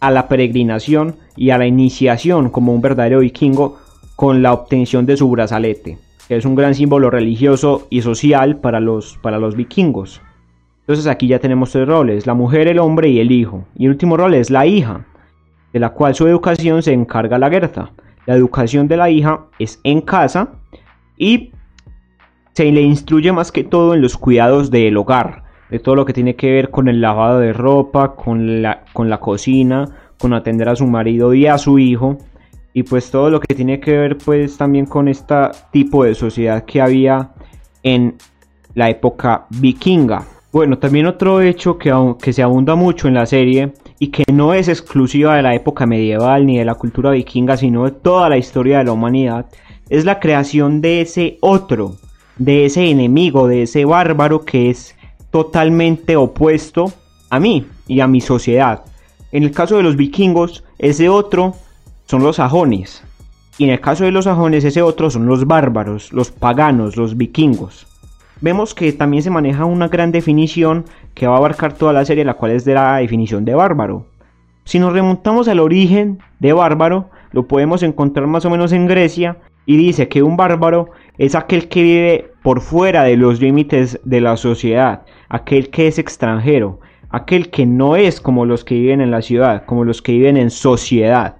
[0.00, 3.78] a la peregrinación y a la iniciación como un verdadero vikingo
[4.16, 8.80] con la obtención de su brazalete, que es un gran símbolo religioso y social para
[8.80, 10.22] los, para los vikingos.
[10.80, 13.64] Entonces aquí ya tenemos tres roles, la mujer, el hombre y el hijo.
[13.76, 15.04] Y el último rol es la hija,
[15.72, 17.90] de la cual su educación se encarga la Gerta.
[18.24, 20.52] La educación de la hija es en casa
[21.16, 21.50] y
[22.52, 26.12] se le instruye más que todo en los cuidados del hogar, de todo lo que
[26.12, 30.68] tiene que ver con el lavado de ropa, con la, con la cocina, con atender
[30.68, 32.18] a su marido y a su hijo
[32.76, 35.34] y pues todo lo que tiene que ver pues también con este
[35.72, 37.30] tipo de sociedad que había
[37.82, 38.16] en
[38.74, 40.26] la época vikinga.
[40.52, 44.52] Bueno, también otro hecho que, que se abunda mucho en la serie y que no
[44.52, 48.36] es exclusiva de la época medieval ni de la cultura vikinga, sino de toda la
[48.36, 49.46] historia de la humanidad,
[49.88, 51.96] es la creación de ese otro,
[52.36, 54.95] de ese enemigo, de ese bárbaro que es
[55.36, 56.90] totalmente opuesto
[57.28, 58.84] a mí y a mi sociedad.
[59.32, 61.56] En el caso de los vikingos, ese otro
[62.06, 63.04] son los sajones.
[63.58, 67.18] Y en el caso de los sajones, ese otro son los bárbaros, los paganos, los
[67.18, 67.86] vikingos.
[68.40, 72.24] Vemos que también se maneja una gran definición que va a abarcar toda la serie,
[72.24, 74.06] la cual es de la definición de bárbaro.
[74.64, 79.36] Si nos remontamos al origen de bárbaro, lo podemos encontrar más o menos en Grecia
[79.66, 84.20] y dice que un bárbaro es aquel que vive por fuera de los límites de
[84.20, 89.10] la sociedad, aquel que es extranjero, aquel que no es como los que viven en
[89.10, 91.36] la ciudad, como los que viven en sociedad.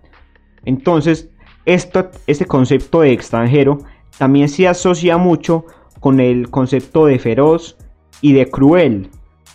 [0.65, 1.31] Entonces,
[1.65, 3.79] esto, este concepto de extranjero
[4.19, 5.67] también se asocia mucho
[6.01, 7.77] con el concepto de feroz
[8.21, 9.11] y de cruel.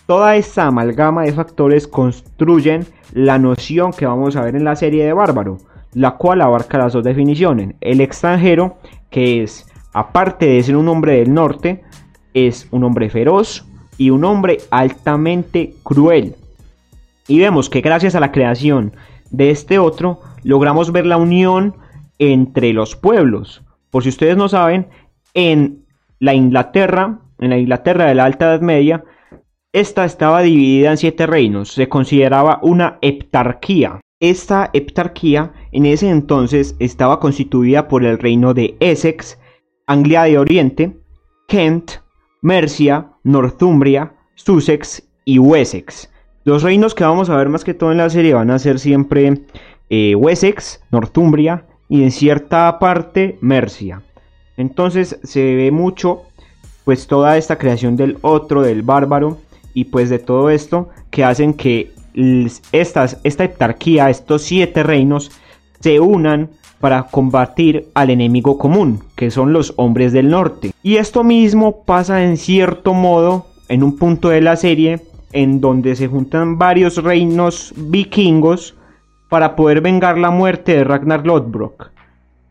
[0.06, 5.04] Toda esta amalgama de factores construyen la noción que vamos a ver en la serie
[5.04, 5.58] de Bárbaro,
[5.94, 7.74] la cual abarca las dos definiciones.
[7.80, 8.78] El extranjero,
[9.10, 11.82] que es, aparte de ser un hombre del norte,
[12.34, 13.66] es un hombre feroz,
[14.02, 16.34] y un hombre altamente cruel.
[17.28, 18.94] Y vemos que gracias a la creación
[19.30, 21.76] de este otro, logramos ver la unión
[22.18, 23.62] entre los pueblos.
[23.90, 24.88] Por si ustedes no saben,
[25.34, 25.84] en
[26.18, 29.04] la Inglaterra, en la Inglaterra de la Alta Edad Media,
[29.72, 34.00] esta estaba dividida en siete reinos, se consideraba una heptarquía.
[34.20, 39.38] Esta heptarquía en ese entonces estaba constituida por el reino de Essex,
[39.86, 40.96] Anglia de Oriente,
[41.48, 41.92] Kent,
[42.40, 46.10] Mercia, Northumbria, Sussex y Wessex.
[46.44, 48.78] Los reinos que vamos a ver más que todo en la serie van a ser
[48.78, 49.42] siempre
[49.90, 54.02] eh, Wessex, Northumbria y en cierta parte Mercia.
[54.56, 56.22] Entonces se ve mucho
[56.84, 59.38] pues toda esta creación del otro, del bárbaro
[59.74, 61.92] y pues de todo esto que hacen que
[62.72, 65.30] esta heptarquía, estos siete reinos
[65.80, 66.50] se unan
[66.82, 70.72] para combatir al enemigo común, que son los hombres del norte.
[70.82, 75.00] Y esto mismo pasa en cierto modo en un punto de la serie
[75.32, 78.74] en donde se juntan varios reinos vikingos
[79.28, 81.92] para poder vengar la muerte de Ragnar Lodbrok.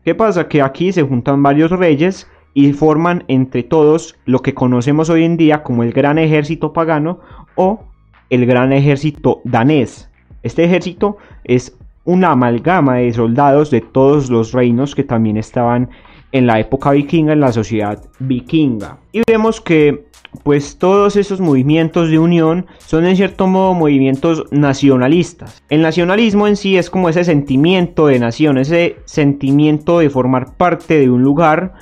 [0.02, 0.48] ¿Qué pasa?
[0.48, 5.36] Que aquí se juntan varios reyes y forman entre todos lo que conocemos hoy en
[5.36, 7.20] día como el gran ejército pagano
[7.54, 7.84] o
[8.30, 10.08] el gran ejército danés.
[10.42, 15.90] Este ejército es una amalgama de soldados de todos los reinos que también estaban
[16.32, 18.98] en la época vikinga, en la sociedad vikinga.
[19.12, 20.06] Y vemos que
[20.42, 25.62] pues todos esos movimientos de unión son en cierto modo movimientos nacionalistas.
[25.68, 30.98] El nacionalismo en sí es como ese sentimiento de nación, ese sentimiento de formar parte
[30.98, 31.74] de un lugar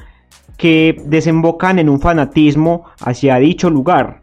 [0.57, 4.23] que desembocan en un fanatismo hacia dicho lugar.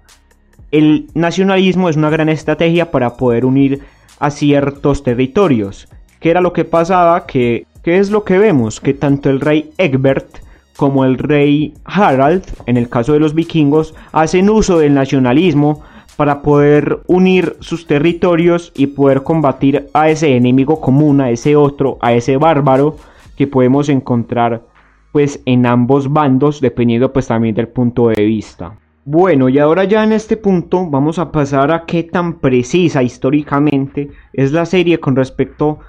[0.71, 3.81] El nacionalismo es una gran estrategia para poder unir
[4.19, 5.88] a ciertos territorios.
[6.19, 7.25] ¿Qué era lo que pasaba?
[7.25, 8.80] Que, ¿Qué es lo que vemos?
[8.80, 10.39] Que tanto el rey Egbert
[10.75, 15.84] como el rey Harald, en el caso de los vikingos, hacen uso del nacionalismo
[16.15, 21.97] para poder unir sus territorios y poder combatir a ese enemigo común, a ese otro,
[22.01, 22.97] a ese bárbaro
[23.36, 24.63] que podemos encontrar
[25.12, 28.77] pues en ambos bandos dependiendo pues también del punto de vista.
[29.10, 34.10] Bueno, y ahora ya en este punto vamos a pasar a qué tan precisa históricamente
[34.34, 35.80] es la serie con respecto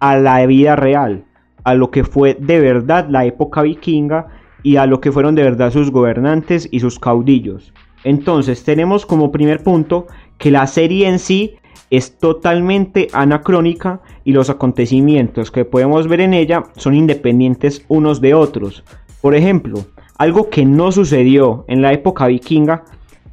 [0.00, 1.24] a la vida real,
[1.62, 4.26] a lo que fue de verdad la época vikinga
[4.64, 7.72] y a lo que fueron de verdad sus gobernantes y sus caudillos.
[8.02, 11.54] Entonces tenemos como primer punto que la serie en sí
[11.90, 18.34] es totalmente anacrónica y los acontecimientos que podemos ver en ella son independientes unos de
[18.34, 18.82] otros.
[19.20, 19.84] Por ejemplo,
[20.18, 22.84] algo que no sucedió en la época vikinga,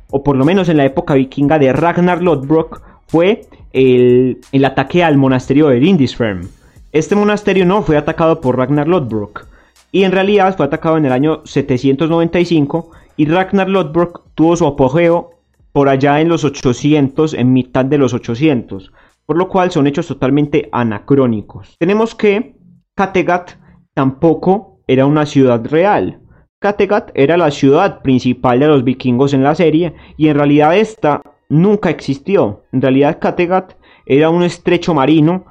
[0.10, 5.18] o por lo menos en la época vikinga de Ragnar Lodbrok, fue el, ataque al
[5.18, 6.48] monasterio de Lindisfarne.
[6.92, 9.48] Este monasterio no fue atacado por Ragnar Lodbrok,
[9.92, 15.32] y en realidad fue atacado en el año 795, y Ragnar Lodbrok tuvo su apogeo
[15.72, 18.92] por allá en los 800, en mitad de los 800,
[19.26, 21.76] por lo cual son hechos totalmente anacrónicos.
[21.80, 22.56] Tenemos que
[22.96, 23.52] Kattegat
[23.94, 26.21] tampoco era una ciudad real,
[26.62, 31.24] Kattegat era la ciudad principal de los vikingos en la serie y en realidad esta
[31.50, 32.62] nunca existió.
[32.72, 33.74] En realidad Kattegat
[34.06, 35.46] era un estrecho marino,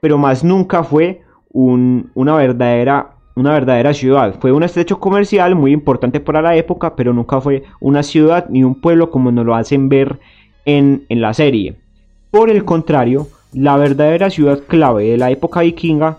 [0.00, 4.40] pero más nunca fue una, verdadera, una verdadera ciudad.
[4.40, 8.64] Fue un estrecho comercial muy importante para la época, pero nunca fue una ciudad ni
[8.64, 10.18] un pueblo como nos lo hacen ver
[10.64, 11.76] en, en la serie.
[12.32, 16.16] Por el contrario, la verdadera ciudad clave de la época vikinga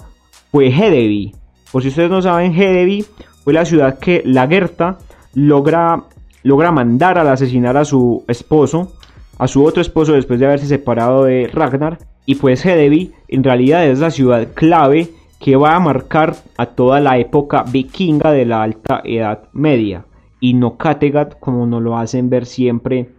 [0.52, 1.36] fue Hedeby.
[1.70, 3.06] Por si ustedes no saben, Hedeby
[3.48, 4.98] fue la ciudad que Lagerta
[5.34, 6.04] logra,
[6.44, 8.92] logra mandar al asesinar a su esposo,
[9.38, 11.98] a su otro esposo después de haberse separado de Ragnar.
[12.26, 17.00] Y pues Hedeby en realidad es la ciudad clave que va a marcar a toda
[17.00, 20.04] la época vikinga de la Alta Edad Media
[20.42, 23.12] y no Kattegat como nos lo hacen ver siempre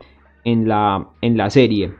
[0.45, 1.95] en la, en la serie.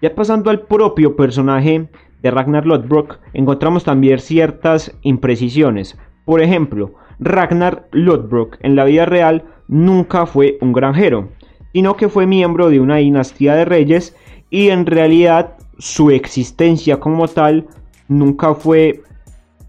[0.00, 1.88] Ya pasando al propio personaje
[2.22, 5.98] de Ragnar Lodbrok, encontramos también ciertas imprecisiones.
[6.24, 11.28] Por ejemplo, Ragnar Lodbrok en la vida real nunca fue un granjero,
[11.72, 14.16] sino que fue miembro de una dinastía de reyes
[14.50, 17.66] y en realidad su existencia como tal
[18.08, 19.02] nunca fue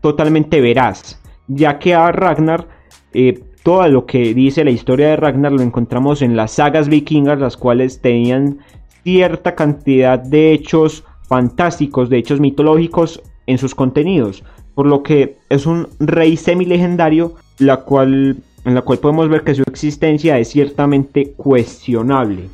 [0.02, 2.68] totalmente veraz, ya que a Ragnar
[3.14, 7.40] eh, todo lo que dice la historia de Ragnar lo encontramos en las sagas vikingas,
[7.40, 8.60] las cuales tenían
[9.04, 14.44] cierta cantidad de hechos fantásticos, de hechos mitológicos en sus contenidos,
[14.76, 19.56] por lo que es un rey semi-legendario, la cual, en la cual podemos ver que
[19.56, 22.50] su existencia es ciertamente cuestionable.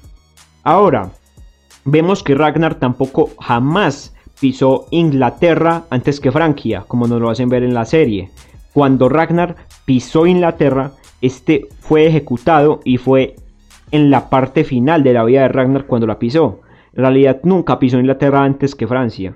[0.63, 1.09] Ahora,
[1.83, 7.63] vemos que Ragnar tampoco jamás pisó Inglaterra antes que Francia, como nos lo hacen ver
[7.63, 8.29] en la serie.
[8.73, 9.55] Cuando Ragnar
[9.85, 10.91] pisó Inglaterra,
[11.21, 13.35] este fue ejecutado y fue
[13.91, 16.61] en la parte final de la vida de Ragnar cuando la pisó.
[16.93, 19.35] En realidad nunca pisó Inglaterra antes que Francia.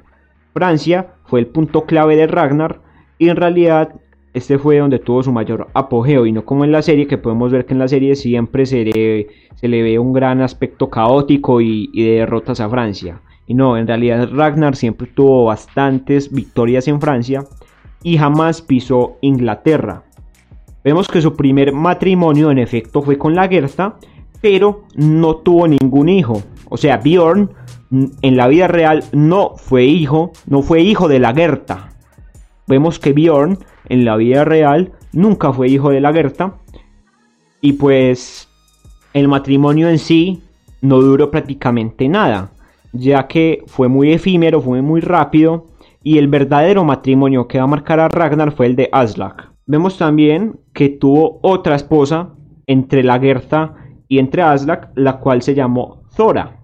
[0.53, 2.81] Francia fue el punto clave de Ragnar
[3.17, 3.95] y en realidad
[4.33, 7.51] este fue donde tuvo su mayor apogeo y no como en la serie que podemos
[7.51, 11.61] ver que en la serie siempre se le, se le ve un gran aspecto caótico
[11.61, 13.21] y, y de derrotas a Francia.
[13.47, 17.45] Y no, en realidad Ragnar siempre tuvo bastantes victorias en Francia
[18.03, 20.03] y jamás pisó Inglaterra.
[20.83, 23.95] Vemos que su primer matrimonio en efecto fue con la Gerta,
[24.41, 26.43] pero no tuvo ningún hijo.
[26.69, 27.49] O sea, Bjorn
[27.91, 31.89] en la vida real no fue hijo, no fue hijo de la Gerta.
[32.67, 33.59] Vemos que Bjorn
[33.89, 36.55] en la vida real nunca fue hijo de la Gerta.
[37.61, 38.49] Y pues
[39.13, 40.43] el matrimonio en sí
[40.81, 42.51] no duró prácticamente nada,
[42.91, 45.67] ya que fue muy efímero, fue muy rápido.
[46.03, 49.51] Y el verdadero matrimonio que va a marcar a Ragnar fue el de Aslak.
[49.65, 52.35] Vemos también que tuvo otra esposa
[52.67, 53.73] entre la Gertha
[54.07, 56.59] y entre Aslak, la cual se llamó Zora.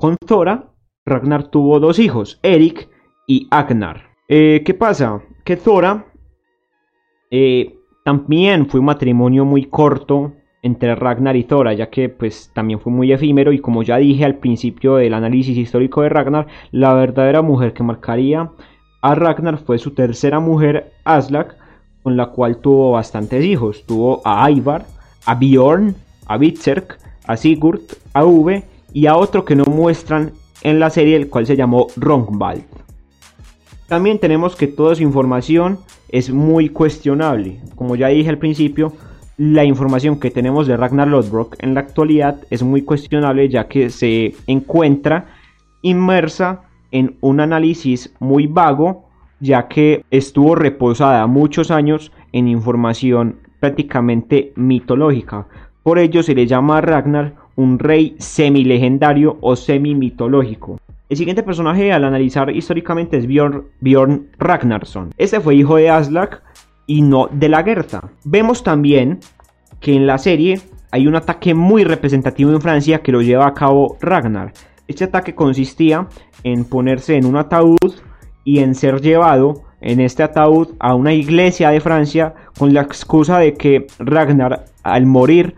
[0.00, 0.70] Con Zora,
[1.04, 2.88] Ragnar tuvo dos hijos, Eric
[3.26, 4.10] y Agnar.
[4.28, 5.22] Eh, ¿Qué pasa?
[5.44, 6.06] Que Zora
[7.32, 7.74] eh,
[8.04, 12.92] también fue un matrimonio muy corto entre Ragnar y Zora, ya que pues también fue
[12.92, 17.42] muy efímero y como ya dije al principio del análisis histórico de Ragnar, la verdadera
[17.42, 18.52] mujer que marcaría
[19.02, 21.56] a Ragnar fue su tercera mujer, Aslak,
[22.04, 23.84] con la cual tuvo bastantes hijos.
[23.84, 24.86] Tuvo a Ivar,
[25.26, 25.96] a Bjorn,
[26.28, 27.82] a Bitzerk, a Sigurd,
[28.12, 30.32] a Uve y a otro que no muestran
[30.62, 32.64] en la serie, el cual se llamó Rongvald.
[33.86, 35.78] También tenemos que toda su información
[36.08, 37.60] es muy cuestionable.
[37.74, 38.92] Como ya dije al principio,
[39.36, 43.88] la información que tenemos de Ragnar Lodbrok en la actualidad es muy cuestionable ya que
[43.88, 45.26] se encuentra
[45.82, 49.08] inmersa en un análisis muy vago
[49.40, 55.46] ya que estuvo reposada muchos años en información prácticamente mitológica.
[55.82, 60.78] Por ello se le llama a Ragnar un rey semi-legendario o semi-mitológico.
[61.08, 65.12] El siguiente personaje al analizar históricamente es Bjorn, Ragnarsson.
[65.18, 66.40] Este fue hijo de Aslak
[66.86, 68.12] y no de la Gertha.
[68.24, 69.18] Vemos también
[69.80, 70.60] que en la serie
[70.92, 74.52] hay un ataque muy representativo en Francia que lo lleva a cabo Ragnar.
[74.86, 76.06] Este ataque consistía
[76.44, 77.92] en ponerse en un ataúd
[78.44, 83.40] y en ser llevado en este ataúd a una iglesia de Francia con la excusa
[83.40, 85.56] de que Ragnar al morir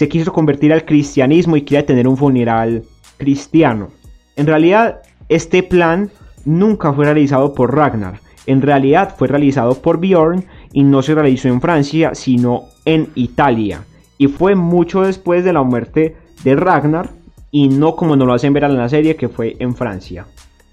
[0.00, 2.84] se quiso convertir al cristianismo y quería tener un funeral
[3.18, 3.88] cristiano.
[4.34, 6.08] En realidad este plan
[6.46, 11.48] nunca fue realizado por Ragnar, en realidad fue realizado por Bjorn y no se realizó
[11.48, 13.82] en Francia sino en Italia
[14.16, 17.10] y fue mucho después de la muerte de Ragnar
[17.50, 20.24] y no como nos lo hacen ver en la serie que fue en Francia.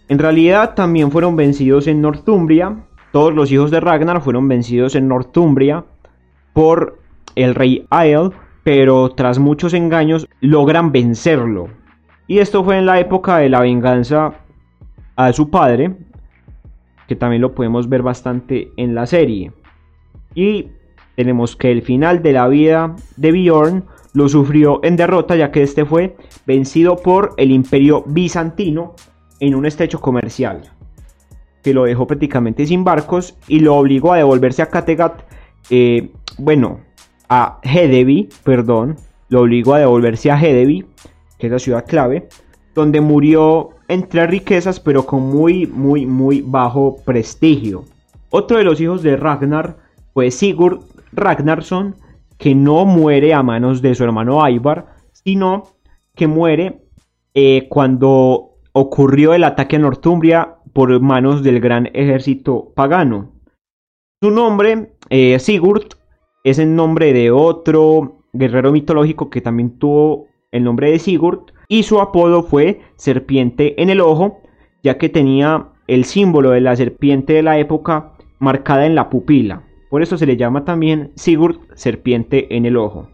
[0.08, 2.78] En realidad también fueron vencidos en Northumbria.
[3.12, 5.84] Todos los hijos de Ragnar fueron vencidos en Northumbria
[6.54, 7.00] por
[7.36, 8.32] el rey Ael,
[8.68, 11.70] pero tras muchos engaños logran vencerlo.
[12.28, 14.42] Y esto fue en la época de la venganza
[15.16, 15.96] a su padre,
[17.08, 19.54] que también lo podemos ver bastante en la serie.
[20.36, 20.68] Y
[21.16, 25.64] tenemos que el final de la vida de Bjorn lo sufrió en derrota ya que
[25.64, 28.96] este fue vencido por el imperio bizantino
[29.40, 30.64] en un estrecho comercial,
[31.64, 35.22] que lo dejó prácticamente sin barcos y lo obligó a devolverse a Kattegat,
[35.70, 36.82] eh, bueno,
[37.30, 38.96] a Hedeby, perdón,
[39.30, 40.86] lo obligó a devolverse a Hedeby,
[41.38, 42.30] que es la ciudad clave,
[42.74, 47.86] donde murió entre riquezas pero con muy, muy, muy bajo prestigio.
[48.30, 49.78] Otro de los hijos de Ragnar
[50.14, 50.82] fue Sigurd
[51.14, 51.96] Ragnarsson,
[52.38, 55.64] que no muere a manos de su hermano Ivar, sino
[56.16, 56.84] que muere
[57.34, 63.32] eh, cuando ocurrió el ataque a Northumbria por manos del gran ejército pagano.
[64.22, 65.97] Su nombre, eh, Sigurd,
[66.50, 71.84] es el nombre de otro guerrero mitológico que también tuvo el nombre de Sigurd y
[71.84, 74.40] su apodo fue Serpiente en el Ojo,
[74.82, 79.64] ya que tenía el símbolo de la serpiente de la época marcada en la pupila.
[79.90, 83.10] Por eso se le llama también Sigurd Serpiente en el Ojo.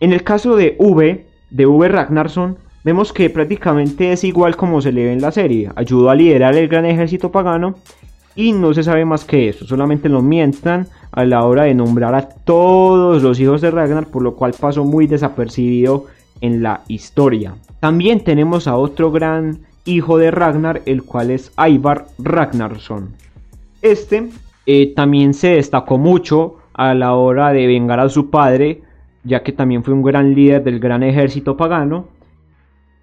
[0.00, 4.92] En el caso de V, de V Ragnarsson, vemos que prácticamente es igual como se
[4.92, 5.70] le ve en la serie.
[5.76, 7.74] Ayudó a liderar el gran ejército pagano
[8.36, 12.14] y no se sabe más que eso, solamente lo mientan a la hora de nombrar
[12.14, 16.06] a todos los hijos de Ragnar, por lo cual pasó muy desapercibido
[16.40, 17.54] en la historia.
[17.80, 23.10] También tenemos a otro gran hijo de Ragnar, el cual es Ivar Ragnarsson.
[23.82, 24.30] Este
[24.66, 28.82] eh, también se destacó mucho a la hora de vengar a su padre,
[29.22, 32.08] ya que también fue un gran líder del gran ejército pagano.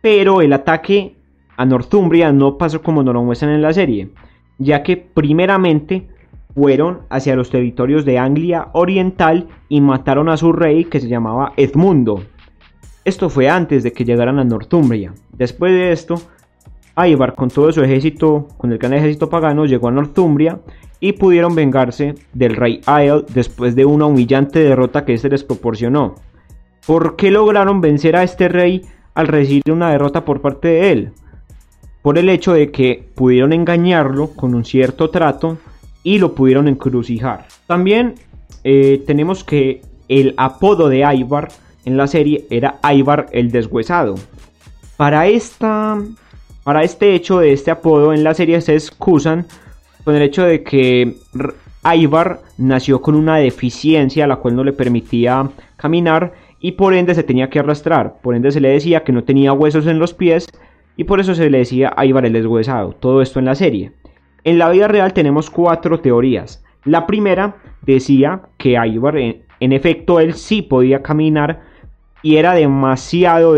[0.02, 1.16] Pero el ataque
[1.56, 4.10] a Northumbria no pasó como nos lo muestran en la serie,
[4.62, 6.08] ya que primeramente
[6.54, 11.54] fueron hacia los territorios de Anglia Oriental y mataron a su rey que se llamaba
[11.58, 12.24] Edmundo.
[13.04, 15.14] Esto fue antes de que llegaran a Northumbria.
[15.34, 16.16] Después de esto,
[16.96, 20.60] Ivar con todo su ejército, con el gran ejército pagano, llegó a Northumbria
[21.00, 26.16] y pudieron vengarse del rey Ael después de una humillante derrota que éste les proporcionó.
[26.86, 28.82] ¿Por qué lograron vencer a este rey
[29.16, 31.12] al recibir una derrota por parte de él?
[32.02, 35.58] Por el hecho de que pudieron engañarlo con un cierto trato
[36.04, 37.46] y lo pudieron encrucijar.
[37.68, 38.16] También
[38.64, 41.50] eh, tenemos que el apodo de Ivar
[41.86, 44.16] en la serie era Ivar el deshuesado.
[44.98, 45.98] Para, esta,
[46.64, 49.46] para este hecho de este apodo en la serie se excusan
[50.04, 51.18] con el hecho de que
[51.84, 57.24] Ivar nació con una deficiencia la cual no le permitía caminar y por ende se
[57.24, 58.16] tenía que arrastrar.
[58.22, 60.48] Por ende se le decía que no tenía huesos en los pies
[60.98, 62.94] y por eso se le decía Ivar el deshuesado.
[62.94, 63.94] Todo esto en la serie.
[64.44, 66.64] En la vida real tenemos cuatro teorías.
[66.84, 71.62] La primera decía que Ivar en efecto él sí podía caminar
[72.24, 73.56] y era demasiado,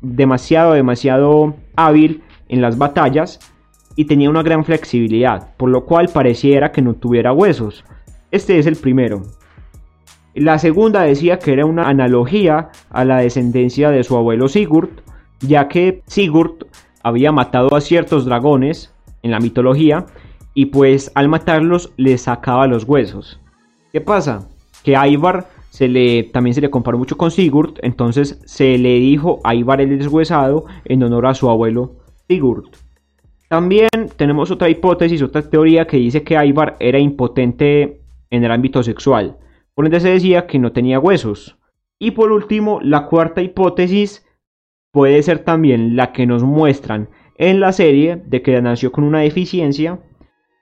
[0.00, 3.40] demasiado, demasiado hábil en las batallas
[3.96, 7.84] y tenía una gran flexibilidad, por lo cual pareciera que no tuviera huesos.
[8.30, 9.22] Este es el primero.
[10.34, 15.02] La segunda decía que era una analogía a la descendencia de su abuelo Sigurd,
[15.42, 16.66] ya que Sigurd
[17.02, 20.06] había matado a ciertos dragones en la mitología
[20.54, 23.40] y pues al matarlos le sacaba los huesos.
[23.92, 24.48] ¿Qué pasa?
[24.82, 29.40] Que Ivar se le, también se le comparó mucho con Sigurd, entonces se le dijo
[29.44, 31.96] a Ivar el deshuesado en honor a su abuelo
[32.28, 32.70] Sigurd.
[33.48, 38.82] También tenemos otra hipótesis, otra teoría que dice que Ivar era impotente en el ámbito
[38.82, 39.36] sexual,
[39.74, 41.58] por ende se decía que no tenía huesos.
[41.98, 44.26] Y por último, la cuarta hipótesis
[44.92, 49.20] puede ser también la que nos muestran en la serie de que nació con una
[49.20, 49.98] deficiencia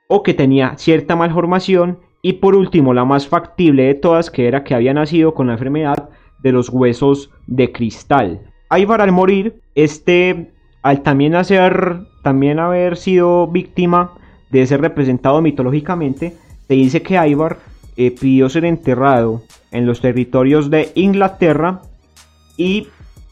[0.09, 4.63] o que tenía cierta malformación y por último, la más factible de todas, que era
[4.63, 6.11] que había nacido con la enfermedad
[6.43, 8.41] de los huesos de cristal.
[8.77, 10.53] Ivar al morir, este,
[10.83, 14.13] al también, hacer, también haber sido víctima
[14.51, 16.35] de ser representado mitológicamente,
[16.69, 17.59] se dice que Ivar
[17.97, 21.83] eh, pidió ser enterrado en los territorios de Inglaterra
[22.57, 22.89] y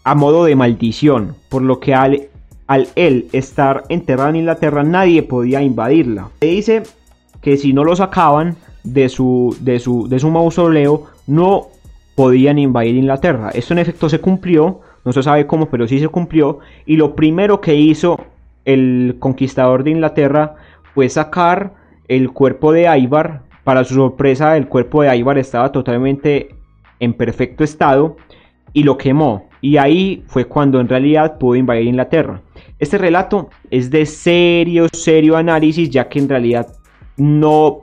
[0.09, 2.29] a modo de maldición, por lo que al,
[2.67, 6.31] al él estar enterrado en Inglaterra nadie podía invadirla.
[6.41, 6.83] Se dice
[7.43, 11.67] que si no lo sacaban, de su, de su, de su mausoleo no
[12.15, 13.51] podían invadir Inglaterra.
[13.53, 16.61] Esto en efecto se cumplió, no se sabe cómo, pero sí se cumplió.
[16.87, 18.19] Y lo primero que hizo
[18.65, 20.55] el conquistador de Inglaterra
[20.95, 21.75] fue sacar
[22.09, 23.43] el cuerpo de Ivar.
[23.63, 26.55] Para su sorpresa, el cuerpo de Ivar estaba totalmente
[26.99, 28.17] en perfecto estado
[28.73, 29.48] y lo quemó.
[29.61, 32.41] Y ahí fue cuando en realidad pudo invadir Inglaterra.
[32.79, 36.69] Este relato es de serio, serio análisis, ya que en realidad
[37.17, 37.83] no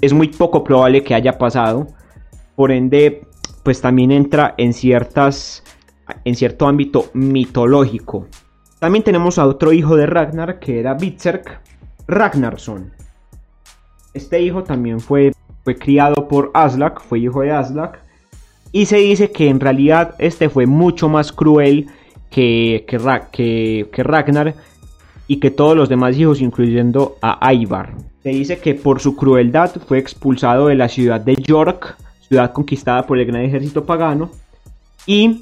[0.00, 1.86] es muy poco probable que haya pasado.
[2.56, 3.22] Por ende,
[3.62, 5.62] pues también entra en ciertas
[6.24, 8.26] en cierto ámbito mitológico.
[8.78, 11.60] También tenemos a otro hijo de Ragnar que era Bitserk
[12.06, 12.92] Ragnarsson.
[14.14, 15.32] Este hijo también fue,
[15.64, 18.02] fue criado por Aslak, fue hijo de Aslak.
[18.76, 21.86] Y se dice que en realidad este fue mucho más cruel
[22.28, 22.84] que,
[23.32, 24.54] que, que Ragnar
[25.26, 27.94] y que todos los demás hijos, incluyendo a Ivar.
[28.22, 31.96] Se dice que por su crueldad fue expulsado de la ciudad de York,
[32.28, 34.28] ciudad conquistada por el gran ejército pagano,
[35.06, 35.40] y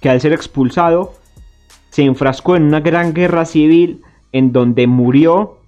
[0.00, 1.12] que al ser expulsado
[1.90, 4.00] se enfrascó en una gran guerra civil
[4.32, 5.58] en donde murió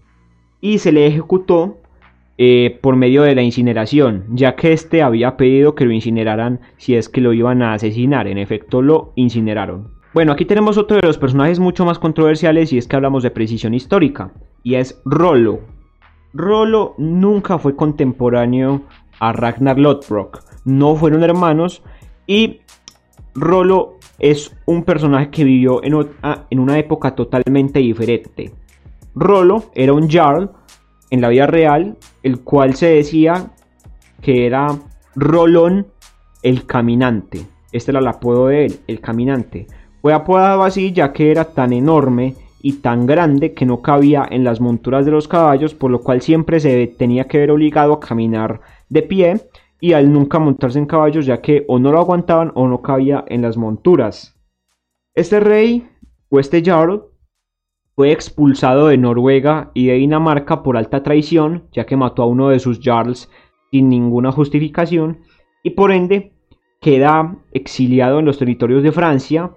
[0.62, 1.76] y se le ejecutó
[2.38, 6.94] eh, por medio de la incineración, ya que éste había pedido que lo incineraran si
[6.96, 8.26] es que lo iban a asesinar.
[8.26, 9.88] En efecto, lo incineraron.
[10.14, 13.30] Bueno, aquí tenemos otro de los personajes mucho más controversiales y es que hablamos de
[13.30, 14.32] precisión histórica.
[14.62, 15.60] y es Rollo.
[16.34, 18.82] Rollo nunca fue contemporáneo
[19.18, 21.82] a Ragnar Lodbrok, no fueron hermanos
[22.26, 22.60] y
[23.34, 26.08] Rollo es un personaje que vivió en,
[26.50, 28.52] en una época totalmente diferente.
[29.14, 30.50] Rollo era un Jarl
[31.12, 33.50] en la vida real, el cual se decía
[34.22, 34.66] que era
[35.14, 35.86] Rolón
[36.42, 37.46] el Caminante.
[37.70, 39.66] Este era el apodo de él, el Caminante.
[40.00, 44.42] Fue apodado así ya que era tan enorme y tan grande que no cabía en
[44.42, 48.00] las monturas de los caballos, por lo cual siempre se tenía que ver obligado a
[48.00, 49.40] caminar de pie
[49.80, 53.22] y al nunca montarse en caballos ya que o no lo aguantaban o no cabía
[53.28, 54.34] en las monturas.
[55.14, 55.86] Este rey,
[56.30, 57.11] o este jarl,
[57.94, 62.48] fue expulsado de Noruega y de Dinamarca por alta traición, ya que mató a uno
[62.48, 63.30] de sus jarls
[63.70, 65.18] sin ninguna justificación,
[65.62, 66.32] y por ende
[66.80, 69.50] queda exiliado en los territorios de Francia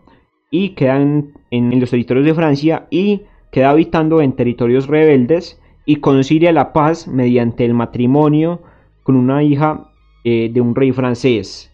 [0.52, 3.22] y queda en, los territorios de Francia y
[3.52, 8.62] queda habitando en territorios rebeldes y concilia la paz mediante el matrimonio
[9.04, 9.90] con una hija
[10.24, 11.72] eh, de un rey francés.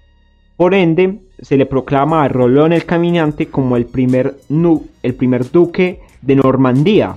[0.58, 4.36] Por ende, se le proclama a Rolón el Caminante como el primer,
[5.04, 7.16] el primer duque de Normandía.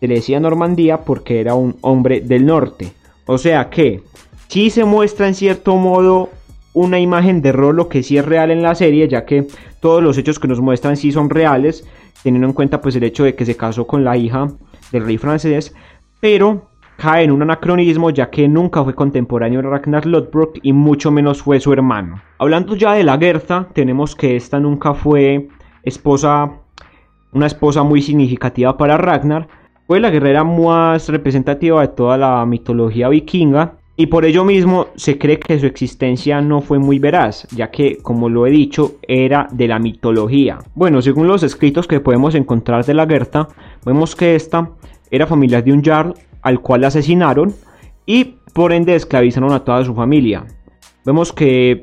[0.00, 2.92] Se le decía Normandía porque era un hombre del norte.
[3.26, 4.02] O sea que
[4.48, 6.30] sí se muestra en cierto modo
[6.72, 9.48] una imagen de Rollo que sí es real en la serie, ya que
[9.80, 11.84] todos los hechos que nos muestran sí son reales,
[12.22, 14.48] teniendo en cuenta pues el hecho de que se casó con la hija
[14.92, 15.74] del rey francés,
[16.20, 21.10] pero cae en un anacronismo ya que nunca fue contemporáneo de Ragnar Lodbrok y mucho
[21.10, 22.20] menos fue su hermano.
[22.38, 25.48] Hablando ya de la Gertha, tenemos que esta nunca fue
[25.84, 26.57] esposa,
[27.32, 29.48] una esposa muy significativa para Ragnar,
[29.86, 35.18] fue la guerrera más representativa de toda la mitología vikinga y por ello mismo se
[35.18, 39.48] cree que su existencia no fue muy veraz, ya que, como lo he dicho, era
[39.50, 40.58] de la mitología.
[40.76, 43.48] Bueno, según los escritos que podemos encontrar de la Gerta,
[43.84, 44.70] vemos que esta
[45.10, 47.54] era familiar de un Jarl al cual asesinaron
[48.06, 50.44] y por ende esclavizaron a toda su familia.
[51.04, 51.80] Vemos que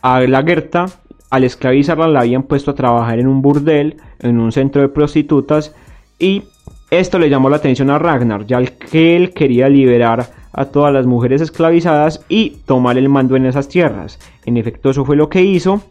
[0.00, 0.86] a la Gerta,
[1.30, 5.74] al esclavizarla, la habían puesto a trabajar en un burdel, en un centro de prostitutas
[6.18, 6.44] y
[6.90, 11.04] esto le llamó la atención a Ragnar, ya que él quería liberar a todas las
[11.04, 14.18] mujeres esclavizadas y tomar el mando en esas tierras.
[14.44, 15.82] En efecto, eso fue lo que hizo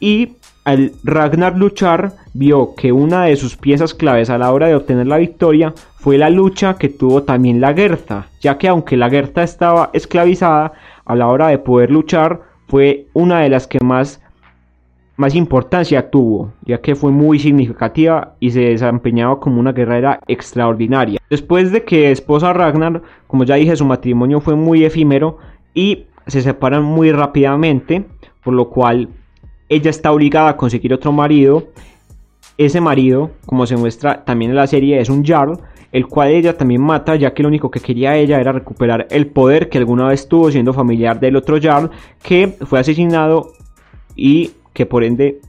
[0.00, 0.32] y
[0.64, 5.06] al Ragnar luchar, vio que una de sus piezas claves a la hora de obtener
[5.06, 9.42] la victoria fue la lucha que tuvo también la Gerta, ya que aunque la Gerta
[9.42, 10.72] estaba esclavizada,
[11.04, 14.21] a la hora de poder luchar fue una de las que más
[15.22, 21.20] más importancia tuvo, ya que fue muy significativa y se desempeñaba como una guerrera extraordinaria.
[21.30, 25.38] Después de que esposa Ragnar, como ya dije, su matrimonio fue muy efímero
[25.74, 28.04] y se separan muy rápidamente,
[28.42, 29.10] por lo cual
[29.68, 31.68] ella está obligada a conseguir otro marido.
[32.58, 35.56] Ese marido, como se muestra también en la serie, es un Jarl,
[35.92, 39.28] el cual ella también mata, ya que lo único que quería ella era recuperar el
[39.28, 41.90] poder que alguna vez tuvo siendo familiar del otro Jarl,
[42.24, 43.52] que fue asesinado
[44.16, 45.40] y que por ende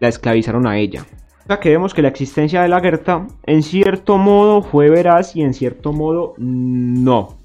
[0.00, 1.04] la esclavizaron a ella.
[1.50, 5.42] O que vemos que la existencia de la Gerta en cierto modo fue veraz y
[5.42, 7.38] en cierto modo no.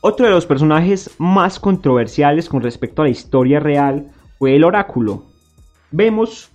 [0.00, 5.24] Otro de los personajes más controversiales con respecto a la historia real fue el oráculo.
[5.90, 6.50] Vemos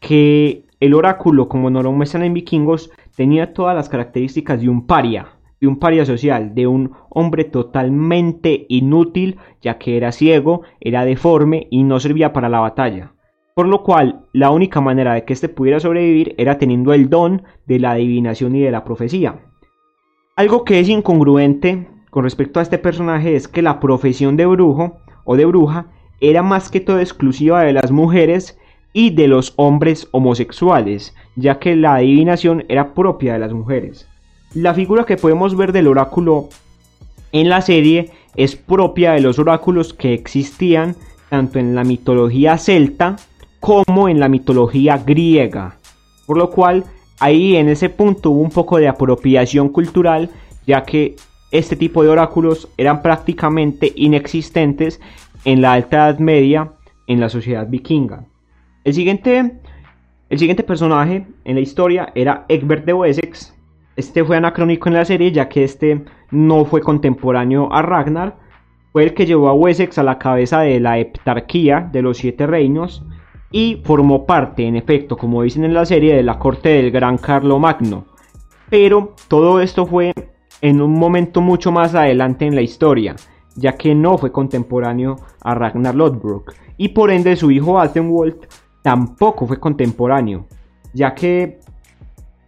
[0.00, 4.86] que el oráculo, como nos lo muestran en vikingos, tenía todas las características de un
[4.86, 5.28] paria,
[5.60, 11.66] de un paria social, de un hombre totalmente inútil, ya que era ciego, era deforme
[11.70, 13.11] y no servía para la batalla
[13.54, 17.42] por lo cual la única manera de que éste pudiera sobrevivir era teniendo el don
[17.66, 19.40] de la adivinación y de la profecía.
[20.36, 24.98] Algo que es incongruente con respecto a este personaje es que la profesión de brujo
[25.24, 25.86] o de bruja
[26.20, 28.58] era más que todo exclusiva de las mujeres
[28.92, 34.08] y de los hombres homosexuales, ya que la adivinación era propia de las mujeres.
[34.54, 36.48] La figura que podemos ver del oráculo
[37.32, 40.96] en la serie es propia de los oráculos que existían
[41.30, 43.16] tanto en la mitología celta
[43.62, 45.76] como en la mitología griega.
[46.26, 46.84] Por lo cual
[47.20, 50.30] ahí en ese punto hubo un poco de apropiación cultural,
[50.66, 51.14] ya que
[51.52, 55.00] este tipo de oráculos eran prácticamente inexistentes
[55.44, 56.72] en la Alta Edad Media
[57.06, 58.24] en la sociedad vikinga.
[58.82, 59.52] El siguiente,
[60.28, 63.54] el siguiente personaje en la historia era Egbert de Wessex.
[63.94, 68.34] Este fue anacrónico en la serie ya que este no fue contemporáneo a Ragnar.
[68.90, 72.48] Fue el que llevó a Wessex a la cabeza de la heptarquía de los siete
[72.48, 73.04] reinos
[73.52, 77.18] y formó parte, en efecto, como dicen en la serie, de la corte del gran
[77.18, 78.06] Carlo Magno.
[78.70, 80.12] Pero todo esto fue
[80.62, 83.14] en un momento mucho más adelante en la historia,
[83.54, 88.48] ya que no fue contemporáneo a Ragnar Lodbrok, y por ende su hijo Athenwald
[88.82, 90.46] tampoco fue contemporáneo,
[90.94, 91.60] ya que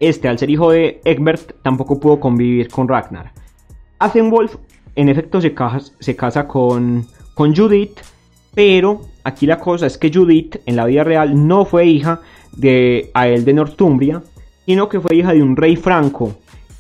[0.00, 3.32] este, al ser hijo de Egbert, tampoco pudo convivir con Ragnar.
[3.98, 4.56] Azenwolf,
[4.96, 5.54] en efecto, se,
[5.98, 8.00] se casa con, con Judith,
[8.54, 12.20] pero aquí la cosa es que Judith, en la vida real, no fue hija
[12.52, 14.22] de Ael de Northumbria,
[14.66, 16.34] sino que fue hija de un rey franco.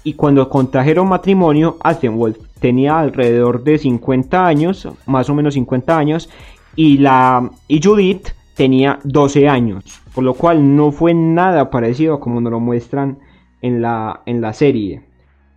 [0.04, 6.28] Y cuando contrajeron matrimonio, Azenwolf tenía alrededor de 50 años, más o menos 50 años,
[6.76, 9.84] y, la, y Judith tenía 12 años,
[10.14, 13.18] por lo cual no fue nada parecido como nos lo muestran
[13.62, 15.02] en la, en la serie.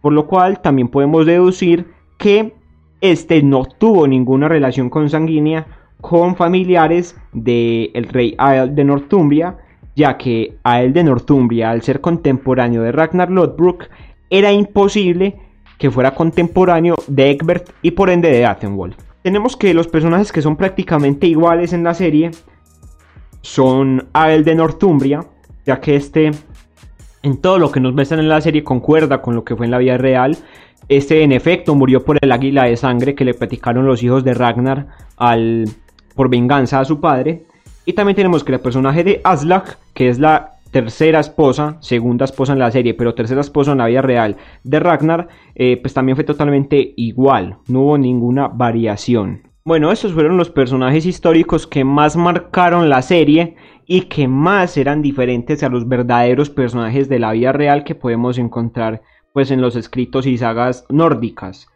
[0.02, 2.54] Por lo cual también podemos deducir que
[3.02, 5.68] este no tuvo ninguna relación consanguínea
[6.02, 9.58] con familiares del rey Ael de Northumbria,
[9.96, 13.86] ya que Ael de Northumbria, al ser contemporáneo de Ragnar Lodbrok,
[14.30, 15.36] era imposible
[15.78, 18.96] que fuera contemporáneo de Egbert y por ende de Athenwolf.
[19.24, 22.32] Tenemos que los personajes que son prácticamente iguales en la serie
[23.42, 25.26] son Ael de Northumbria,
[25.66, 26.32] ya que este
[27.24, 29.72] en todo lo que nos muestran en la serie concuerda con lo que fue en
[29.72, 30.38] la vida real.
[30.88, 34.34] Este en efecto murió por el águila de sangre que le platicaron los hijos de
[34.34, 34.88] Ragnar
[35.18, 35.66] al,
[36.18, 37.46] por venganza a su padre.
[37.86, 42.52] Y también tenemos que el personaje de Aslak, que es la tercera esposa, segunda esposa
[42.52, 46.18] en la serie, pero tercera esposa en la vida real de Ragnar, eh, pues también
[46.18, 49.44] fue totalmente igual, no hubo ninguna variación.
[49.64, 53.56] Bueno, estos fueron los personajes históricos que más marcaron la serie
[53.86, 58.38] y que más eran diferentes a los verdaderos personajes de la vida real que podemos
[58.38, 59.02] encontrar
[59.34, 61.68] pues en los escritos y sagas nórdicas.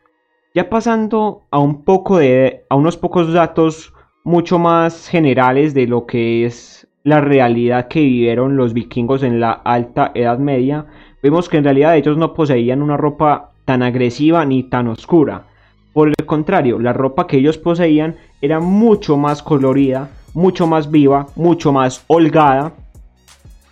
[0.53, 3.93] Ya pasando a un poco de a unos pocos datos
[4.23, 9.51] mucho más generales de lo que es la realidad que vivieron los vikingos en la
[9.51, 10.85] alta Edad Media,
[11.23, 15.45] vemos que en realidad ellos no poseían una ropa tan agresiva ni tan oscura
[15.93, 21.27] por el contrario, la ropa que ellos poseían era mucho más colorida, mucho más viva,
[21.35, 22.73] mucho más holgada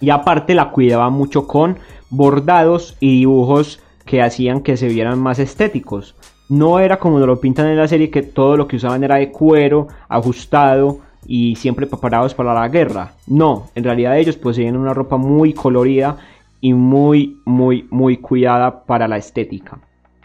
[0.01, 1.77] y aparte la cuidaba mucho con
[2.09, 6.15] bordados y dibujos que hacían que se vieran más estéticos.
[6.49, 9.17] No era como nos lo pintan en la serie que todo lo que usaban era
[9.17, 13.13] de cuero, ajustado y siempre preparados para la guerra.
[13.27, 16.17] No, en realidad ellos poseían una ropa muy colorida
[16.59, 19.77] y muy, muy, muy cuidada para la estética.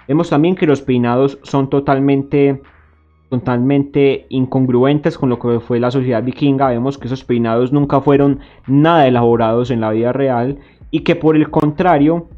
[0.09, 2.63] Vemos también que los peinados son totalmente,
[3.29, 6.69] totalmente incongruentes con lo que fue la sociedad vikinga.
[6.69, 10.59] Vemos que esos peinados nunca fueron nada elaborados en la vida real
[10.91, 12.29] y que por el contrario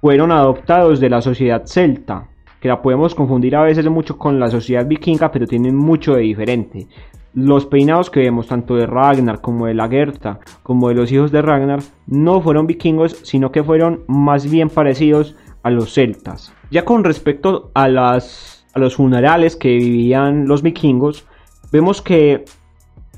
[0.00, 2.28] fueron adoptados de la sociedad celta,
[2.60, 6.22] que la podemos confundir a veces mucho con la sociedad vikinga, pero tienen mucho de
[6.22, 6.86] diferente.
[7.32, 11.32] Los peinados que vemos tanto de Ragnar como de la Gerta, como de los hijos
[11.32, 16.52] de Ragnar, no fueron vikingos, sino que fueron más bien parecidos a los celtas.
[16.70, 21.24] Ya con respecto a, las, a los funerales que vivían los vikingos,
[21.72, 22.44] vemos que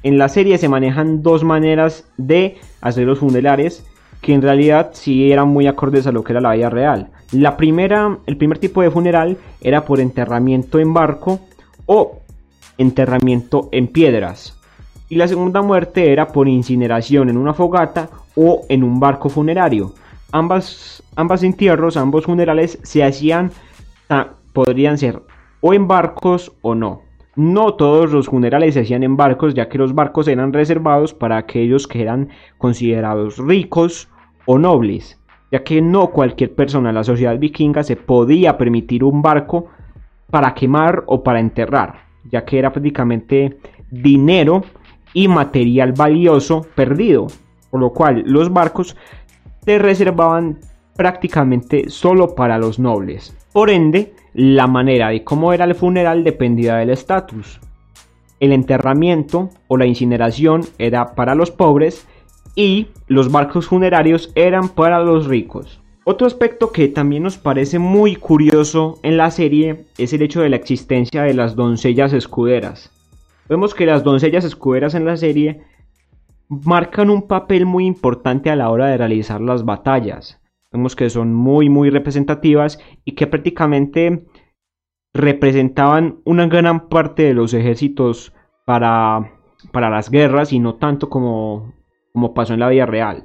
[0.02, 3.86] en la serie se manejan dos maneras de hacer los funerales
[4.20, 7.10] que en realidad sí eran muy acordes a lo que era la vida real.
[7.32, 11.40] La primera, el primer tipo de funeral era por enterramiento en barco
[11.86, 12.20] o
[12.78, 14.58] enterramiento en piedras.
[15.08, 19.94] Y la segunda muerte era por incineración en una fogata o en un barco funerario
[20.32, 21.02] ambas,
[21.42, 23.52] entierros, ambos funerales se hacían,
[24.52, 25.22] podrían ser
[25.60, 27.02] o en barcos o no.
[27.34, 31.38] No todos los funerales se hacían en barcos, ya que los barcos eran reservados para
[31.38, 32.28] aquellos que eran
[32.58, 34.08] considerados ricos
[34.44, 35.18] o nobles,
[35.52, 39.66] ya que no cualquier persona en la sociedad vikinga se podía permitir un barco
[40.30, 43.58] para quemar o para enterrar, ya que era prácticamente
[43.90, 44.64] dinero
[45.12, 47.26] y material valioso perdido,
[47.70, 48.96] por lo cual los barcos
[49.60, 50.58] se reservaban
[50.96, 53.36] prácticamente solo para los nobles.
[53.52, 57.60] Por ende, la manera de cómo era el funeral dependía del estatus.
[58.40, 62.08] El enterramiento o la incineración era para los pobres
[62.54, 65.80] y los barcos funerarios eran para los ricos.
[66.04, 70.48] Otro aspecto que también nos parece muy curioso en la serie es el hecho de
[70.48, 72.90] la existencia de las doncellas escuderas.
[73.48, 75.62] Vemos que las doncellas escuderas en la serie
[76.48, 80.40] marcan un papel muy importante a la hora de realizar las batallas.
[80.72, 84.26] Vemos que son muy muy representativas y que prácticamente
[85.14, 88.32] representaban una gran parte de los ejércitos
[88.64, 89.32] para,
[89.70, 91.74] para las guerras y no tanto como,
[92.12, 93.24] como pasó en la vida real.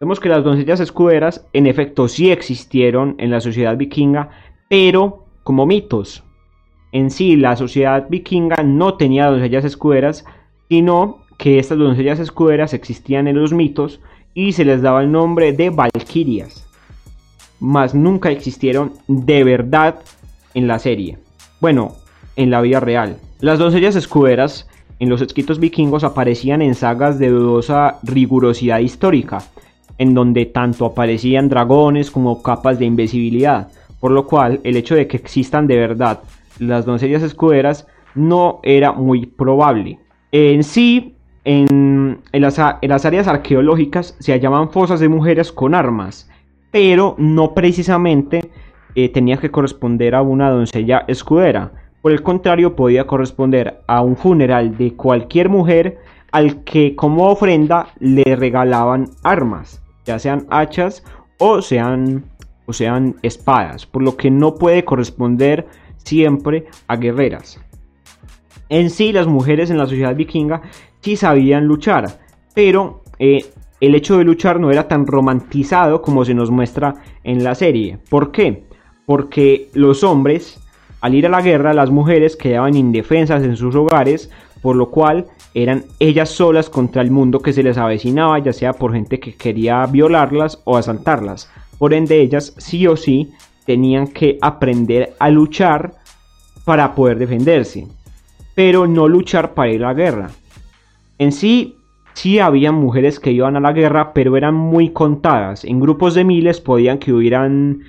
[0.00, 4.30] Vemos que las doncellas escuderas en efecto sí existieron en la sociedad vikinga,
[4.68, 6.22] pero como mitos.
[6.92, 10.24] En sí, la sociedad vikinga no tenía doncellas escuderas,
[10.68, 14.00] sino que estas doncellas escuderas existían en los mitos
[14.34, 16.68] y se les daba el nombre de valquirias,
[17.58, 20.00] mas nunca existieron de verdad
[20.54, 21.18] en la serie.
[21.60, 21.96] Bueno,
[22.36, 23.16] en la vida real.
[23.40, 24.67] Las doncellas escuderas
[25.00, 29.42] en los escritos vikingos aparecían en sagas de dudosa rigurosidad histórica,
[29.98, 33.68] en donde tanto aparecían dragones como capas de invisibilidad,
[34.00, 36.20] por lo cual el hecho de que existan de verdad
[36.58, 39.98] las doncellas escuderas no era muy probable.
[40.32, 46.28] En sí, en, las, áreas arqueológicas se hallaban fosas de mujeres con armas,
[46.70, 48.50] pero no precisamente
[48.94, 51.72] eh, tenía que corresponder a una doncella escudera.
[52.02, 55.98] Por el contrario, podía corresponder a un funeral de cualquier mujer
[56.30, 61.02] al que como ofrenda le regalaban armas, ya sean hachas
[61.38, 62.24] o sean,
[62.66, 67.60] o sean espadas, por lo que no puede corresponder siempre a guerreras.
[68.68, 70.62] En sí, las mujeres en la sociedad vikinga
[71.00, 72.20] sí sabían luchar,
[72.54, 73.44] pero eh,
[73.80, 76.94] el hecho de luchar no era tan romantizado como se nos muestra
[77.24, 77.98] en la serie.
[78.10, 78.64] ¿Por qué?
[79.06, 80.60] Porque los hombres,
[81.00, 84.30] al ir a la guerra, las mujeres quedaban indefensas en sus hogares,
[84.62, 88.72] por lo cual eran ellas solas contra el mundo que se les avecinaba, ya sea
[88.72, 91.50] por gente que quería violarlas o asaltarlas.
[91.78, 93.32] Por ende, ellas sí o sí
[93.64, 95.94] tenían que aprender a luchar
[96.64, 97.86] para poder defenderse,
[98.54, 100.30] pero no luchar para ir a la guerra.
[101.18, 101.76] En sí,
[102.14, 105.64] sí había mujeres que iban a la guerra, pero eran muy contadas.
[105.64, 107.82] En grupos de miles podían que hubieran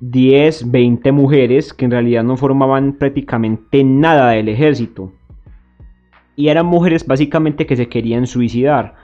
[0.00, 5.12] 10, 20 mujeres que en realidad no formaban prácticamente nada del ejército.
[6.36, 8.94] Y eran mujeres básicamente que se querían suicidar,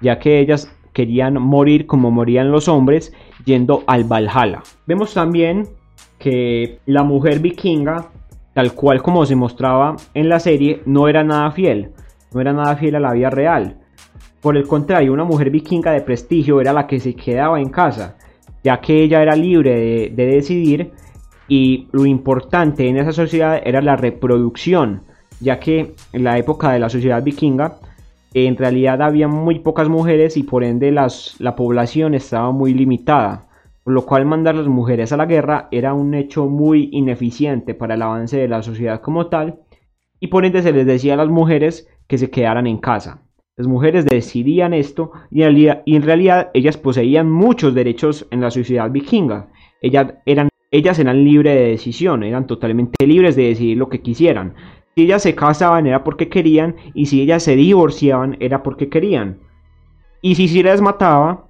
[0.00, 3.12] ya que ellas querían morir como morían los hombres
[3.44, 4.62] yendo al Valhalla.
[4.86, 5.68] Vemos también
[6.18, 8.10] que la mujer vikinga,
[8.54, 11.92] tal cual como se mostraba en la serie, no era nada fiel,
[12.34, 13.78] no era nada fiel a la vida real.
[14.40, 18.16] Por el contrario, una mujer vikinga de prestigio era la que se quedaba en casa,
[18.62, 20.92] ya que ella era libre de, de decidir
[21.48, 25.02] y lo importante en esa sociedad era la reproducción,
[25.40, 27.78] ya que en la época de la sociedad vikinga
[28.34, 33.48] en realidad había muy pocas mujeres y por ende las, la población estaba muy limitada,
[33.82, 37.94] por lo cual mandar las mujeres a la guerra era un hecho muy ineficiente para
[37.94, 39.60] el avance de la sociedad como tal,
[40.20, 43.22] y por ende se les decía a las mujeres que se quedaran en casa.
[43.60, 49.48] Las mujeres decidían esto y en realidad, ellas poseían muchos derechos en la sociedad vikinga.
[49.82, 54.54] Ellas eran, ellas eran libres de decisión, eran totalmente libres de decidir lo que quisieran.
[54.94, 59.40] Si ellas se casaban era porque querían y si ellas se divorciaban era porque querían.
[60.22, 61.44] Y si se les mataba,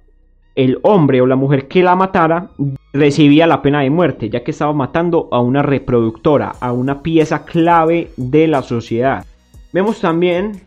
[0.53, 2.49] el hombre o la mujer que la matara
[2.91, 7.45] recibía la pena de muerte, ya que estaba matando a una reproductora, a una pieza
[7.45, 9.25] clave de la sociedad.
[9.71, 10.59] Vemos también,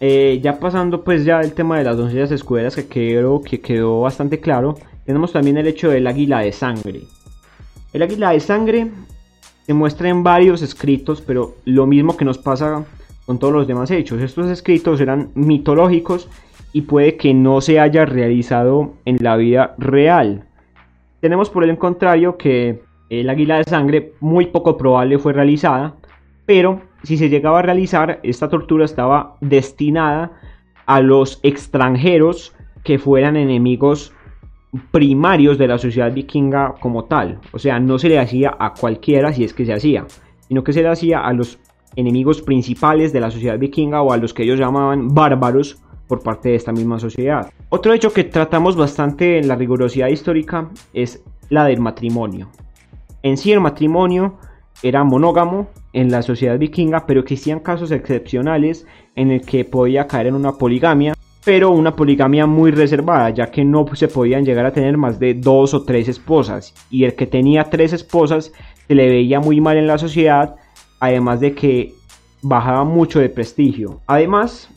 [0.00, 4.00] eh, ya pasando pues ya el tema de las doncellas escuderas que creo que quedó
[4.00, 7.02] bastante claro, tenemos también el hecho del águila de sangre.
[7.92, 8.90] El águila de sangre
[9.66, 12.84] se muestra en varios escritos, pero lo mismo que nos pasa
[13.26, 14.20] con todos los demás hechos.
[14.22, 16.28] Estos escritos eran mitológicos
[16.72, 20.44] y puede que no se haya realizado en la vida real.
[21.20, 22.80] Tenemos por el contrario que
[23.10, 25.94] el águila de sangre muy poco probable fue realizada,
[26.46, 30.32] pero si se llegaba a realizar, esta tortura estaba destinada
[30.86, 34.12] a los extranjeros que fueran enemigos
[34.90, 37.40] primarios de la sociedad vikinga como tal.
[37.52, 40.06] O sea, no se le hacía a cualquiera si es que se hacía,
[40.48, 41.58] sino que se le hacía a los
[41.96, 46.50] enemigos principales de la sociedad vikinga o a los que ellos llamaban bárbaros por parte
[46.50, 47.50] de esta misma sociedad.
[47.68, 52.48] Otro hecho que tratamos bastante en la rigurosidad histórica es la del matrimonio.
[53.22, 54.38] En sí el matrimonio
[54.82, 58.86] era monógamo en la sociedad vikinga, pero existían casos excepcionales
[59.16, 61.14] en el que podía caer en una poligamia,
[61.44, 65.34] pero una poligamia muy reservada, ya que no se podían llegar a tener más de
[65.34, 68.52] dos o tres esposas, y el que tenía tres esposas
[68.86, 70.56] se le veía muy mal en la sociedad,
[71.00, 71.94] además de que
[72.42, 74.00] bajaba mucho de prestigio.
[74.06, 74.68] Además,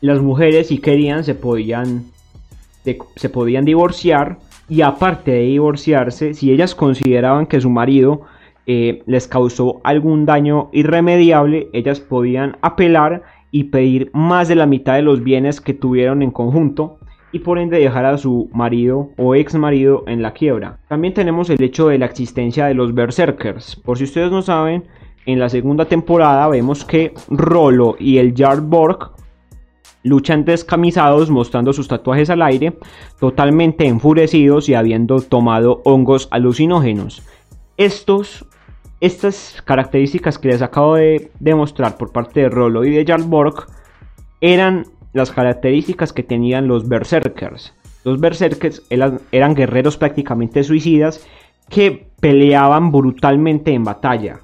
[0.00, 2.04] las mujeres si querían se podían,
[2.84, 8.22] se, podían divorciar y aparte de divorciarse, si ellas consideraban que su marido
[8.66, 14.94] eh, les causó algún daño irremediable, ellas podían apelar y pedir más de la mitad
[14.94, 16.98] de los bienes que tuvieron en conjunto
[17.32, 20.78] y por ende dejar a su marido o ex marido en la quiebra.
[20.88, 23.76] También tenemos el hecho de la existencia de los berserkers.
[23.76, 24.84] Por si ustedes no saben,
[25.26, 29.12] en la segunda temporada vemos que Rolo y el Jarl Borg
[30.02, 32.76] luchan descamisados mostrando sus tatuajes al aire,
[33.20, 37.22] totalmente enfurecidos y habiendo tomado hongos alucinógenos.
[37.76, 38.46] Estos,
[39.02, 43.66] estas características que les acabo de demostrar por parte de Rolo y de Jarl Borg
[44.40, 47.74] eran las características que tenían los berserkers.
[48.04, 51.26] Los berserkers eran, eran guerreros prácticamente suicidas
[51.68, 54.38] que peleaban brutalmente en batalla.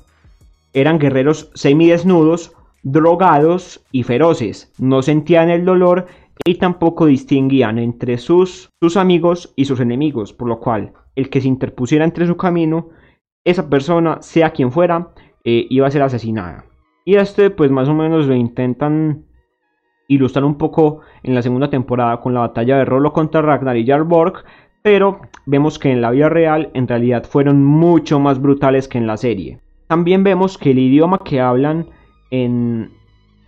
[0.72, 2.52] Eran guerreros semidesnudos
[2.82, 4.72] drogados y feroces.
[4.78, 6.06] No sentían el dolor
[6.44, 11.40] y tampoco distinguían entre sus, sus amigos y sus enemigos, por lo cual el que
[11.40, 12.88] se interpusiera entre su camino,
[13.51, 15.09] esa persona, sea quien fuera,
[15.44, 16.64] eh, iba a ser asesinada.
[17.05, 19.24] Y este pues más o menos lo intentan
[20.09, 23.86] ilustrar un poco en la segunda temporada con la batalla de Rolo contra Ragnar y
[23.86, 24.44] Jarborg,
[24.82, 29.07] pero vemos que en la vida real en realidad fueron mucho más brutales que en
[29.07, 29.61] la serie.
[29.86, 31.86] También vemos que el idioma que hablan
[32.30, 32.90] en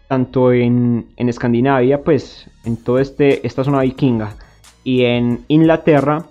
[0.09, 4.35] tanto en, en Escandinavia, pues en toda este, esta zona vikinga
[4.83, 6.25] y en Inglaterra,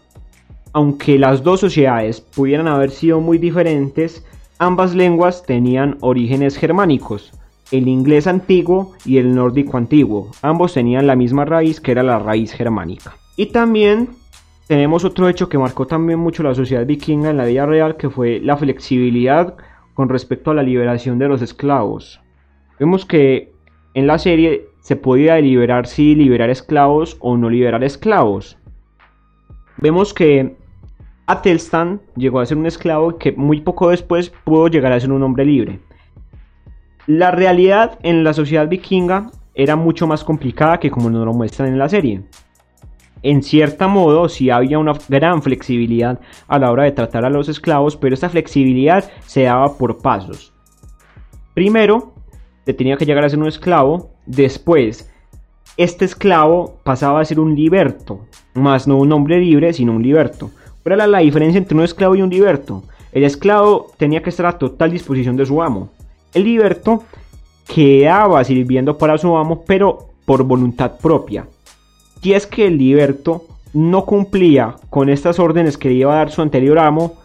[0.73, 4.25] aunque las dos sociedades pudieran haber sido muy diferentes,
[4.57, 7.31] ambas lenguas tenían orígenes germánicos,
[7.71, 10.31] el inglés antiguo y el nórdico antiguo.
[10.41, 13.15] Ambos tenían la misma raíz que era la raíz germánica.
[13.35, 14.09] Y también
[14.67, 18.09] tenemos otro hecho que marcó también mucho la sociedad vikinga en la vida real, que
[18.09, 19.55] fue la flexibilidad
[19.93, 22.21] con respecto a la liberación de los esclavos.
[22.79, 23.51] Vemos que
[23.93, 28.57] en la serie se podía deliberar si liberar esclavos o no liberar esclavos.
[29.77, 30.55] Vemos que
[31.29, 35.23] Atelstan llegó a ser un esclavo que muy poco después pudo llegar a ser un
[35.23, 35.79] hombre libre.
[37.07, 41.69] La realidad en la sociedad vikinga era mucho más complicada que como nos lo muestran
[41.69, 42.23] en la serie
[43.23, 47.49] en cierto modo sí había una gran flexibilidad a la hora de tratar a los
[47.49, 50.53] esclavos, pero esta flexibilidad se daba por pasos.
[51.53, 52.13] Primero,
[52.63, 55.11] te tenía que llegar a ser un esclavo, después,
[55.75, 60.51] este esclavo pasaba a ser un liberto, más no un hombre libre, sino un liberto.
[60.89, 62.81] ¿Cuál era la diferencia entre un esclavo y un liberto?
[63.11, 65.91] El esclavo tenía que estar a total disposición de su amo.
[66.33, 67.03] El liberto
[67.71, 71.45] quedaba sirviendo para su amo, pero por voluntad propia.
[72.23, 76.31] Si es que el liberto no cumplía con estas órdenes que le iba a dar
[76.31, 77.19] su anterior amo,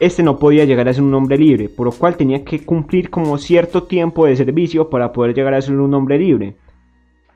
[0.00, 3.10] este no podía llegar a ser un hombre libre, por lo cual tenía que cumplir
[3.10, 6.56] como cierto tiempo de servicio para poder llegar a ser un hombre libre.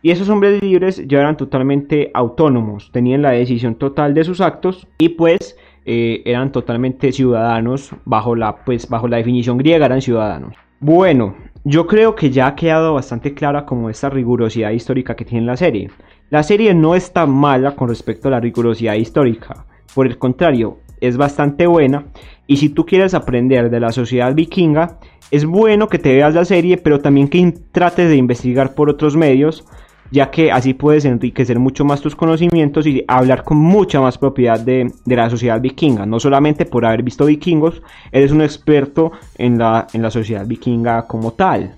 [0.03, 4.89] Y esos hombres libres ya eran totalmente autónomos, tenían la decisión total de sus actos
[4.99, 5.57] y pues
[5.91, 10.55] eh, eran totalmente ciudadanos bajo la, pues, bajo la definición griega eran ciudadanos.
[10.81, 11.35] Bueno,
[11.65, 15.57] yo creo que ya ha quedado bastante clara como esta rigurosidad histórica que tiene la
[15.57, 15.91] serie.
[16.29, 19.65] La serie no está mala con respecto a la rigurosidad histórica,
[19.95, 22.05] por el contrario, es bastante buena
[22.47, 24.99] y si tú quieres aprender de la sociedad vikinga,
[25.31, 29.17] es bueno que te veas la serie, pero también que trates de investigar por otros
[29.17, 29.65] medios,
[30.11, 34.59] ya que así puedes enriquecer mucho más tus conocimientos y hablar con mucha más propiedad
[34.59, 36.07] de, la sociedad vikinga.
[36.07, 37.83] No solamente por haber visto vikingos,
[38.13, 41.75] eres un experto en la, en la sociedad vikinga como tal.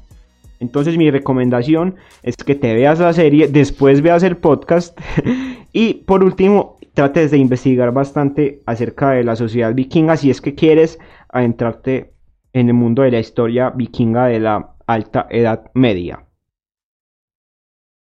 [0.61, 4.99] Entonces mi recomendación es que te veas la serie, después veas el podcast
[5.73, 10.55] y por último trates de investigar bastante acerca de la sociedad vikinga si es que
[10.55, 10.99] quieres
[11.31, 12.13] adentrarte
[12.53, 16.27] en el mundo de la historia vikinga de la alta edad media.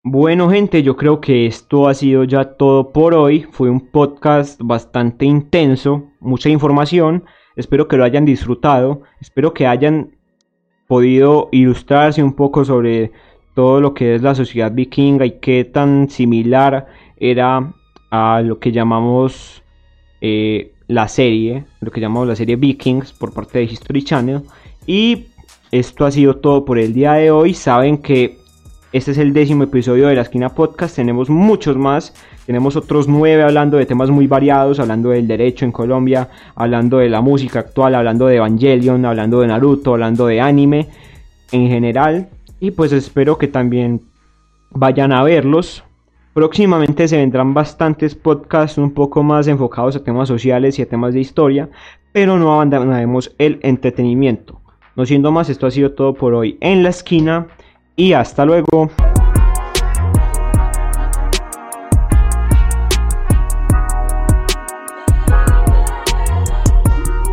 [0.02, 3.46] Bueno gente, yo creo que esto ha sido ya todo por hoy.
[3.50, 7.24] Fue un podcast bastante intenso, mucha información.
[7.54, 9.02] Espero que lo hayan disfrutado.
[9.20, 10.16] Espero que hayan
[10.88, 13.12] podido ilustrarse un poco sobre
[13.54, 16.86] todo lo que es la sociedad vikinga y qué tan similar
[17.18, 17.74] era
[18.10, 19.62] a lo que llamamos
[20.22, 24.40] eh, la serie, lo que llamamos la serie Vikings por parte de History Channel.
[24.86, 25.26] Y
[25.70, 27.52] esto ha sido todo por el día de hoy.
[27.52, 28.39] Saben que
[28.92, 30.96] este es el décimo episodio de la Esquina Podcast.
[30.96, 32.12] Tenemos muchos más.
[32.44, 37.08] Tenemos otros nueve hablando de temas muy variados, hablando del derecho en Colombia, hablando de
[37.08, 40.88] la música actual, hablando de Evangelion, hablando de Naruto, hablando de anime
[41.52, 42.30] en general.
[42.58, 44.00] Y pues espero que también
[44.70, 45.84] vayan a verlos.
[46.34, 51.14] Próximamente se vendrán bastantes podcasts un poco más enfocados a temas sociales y a temas
[51.14, 51.68] de historia,
[52.12, 54.60] pero no abandonaremos el entretenimiento.
[54.96, 57.46] No siendo más, esto ha sido todo por hoy en la esquina
[58.00, 58.90] y hasta luego.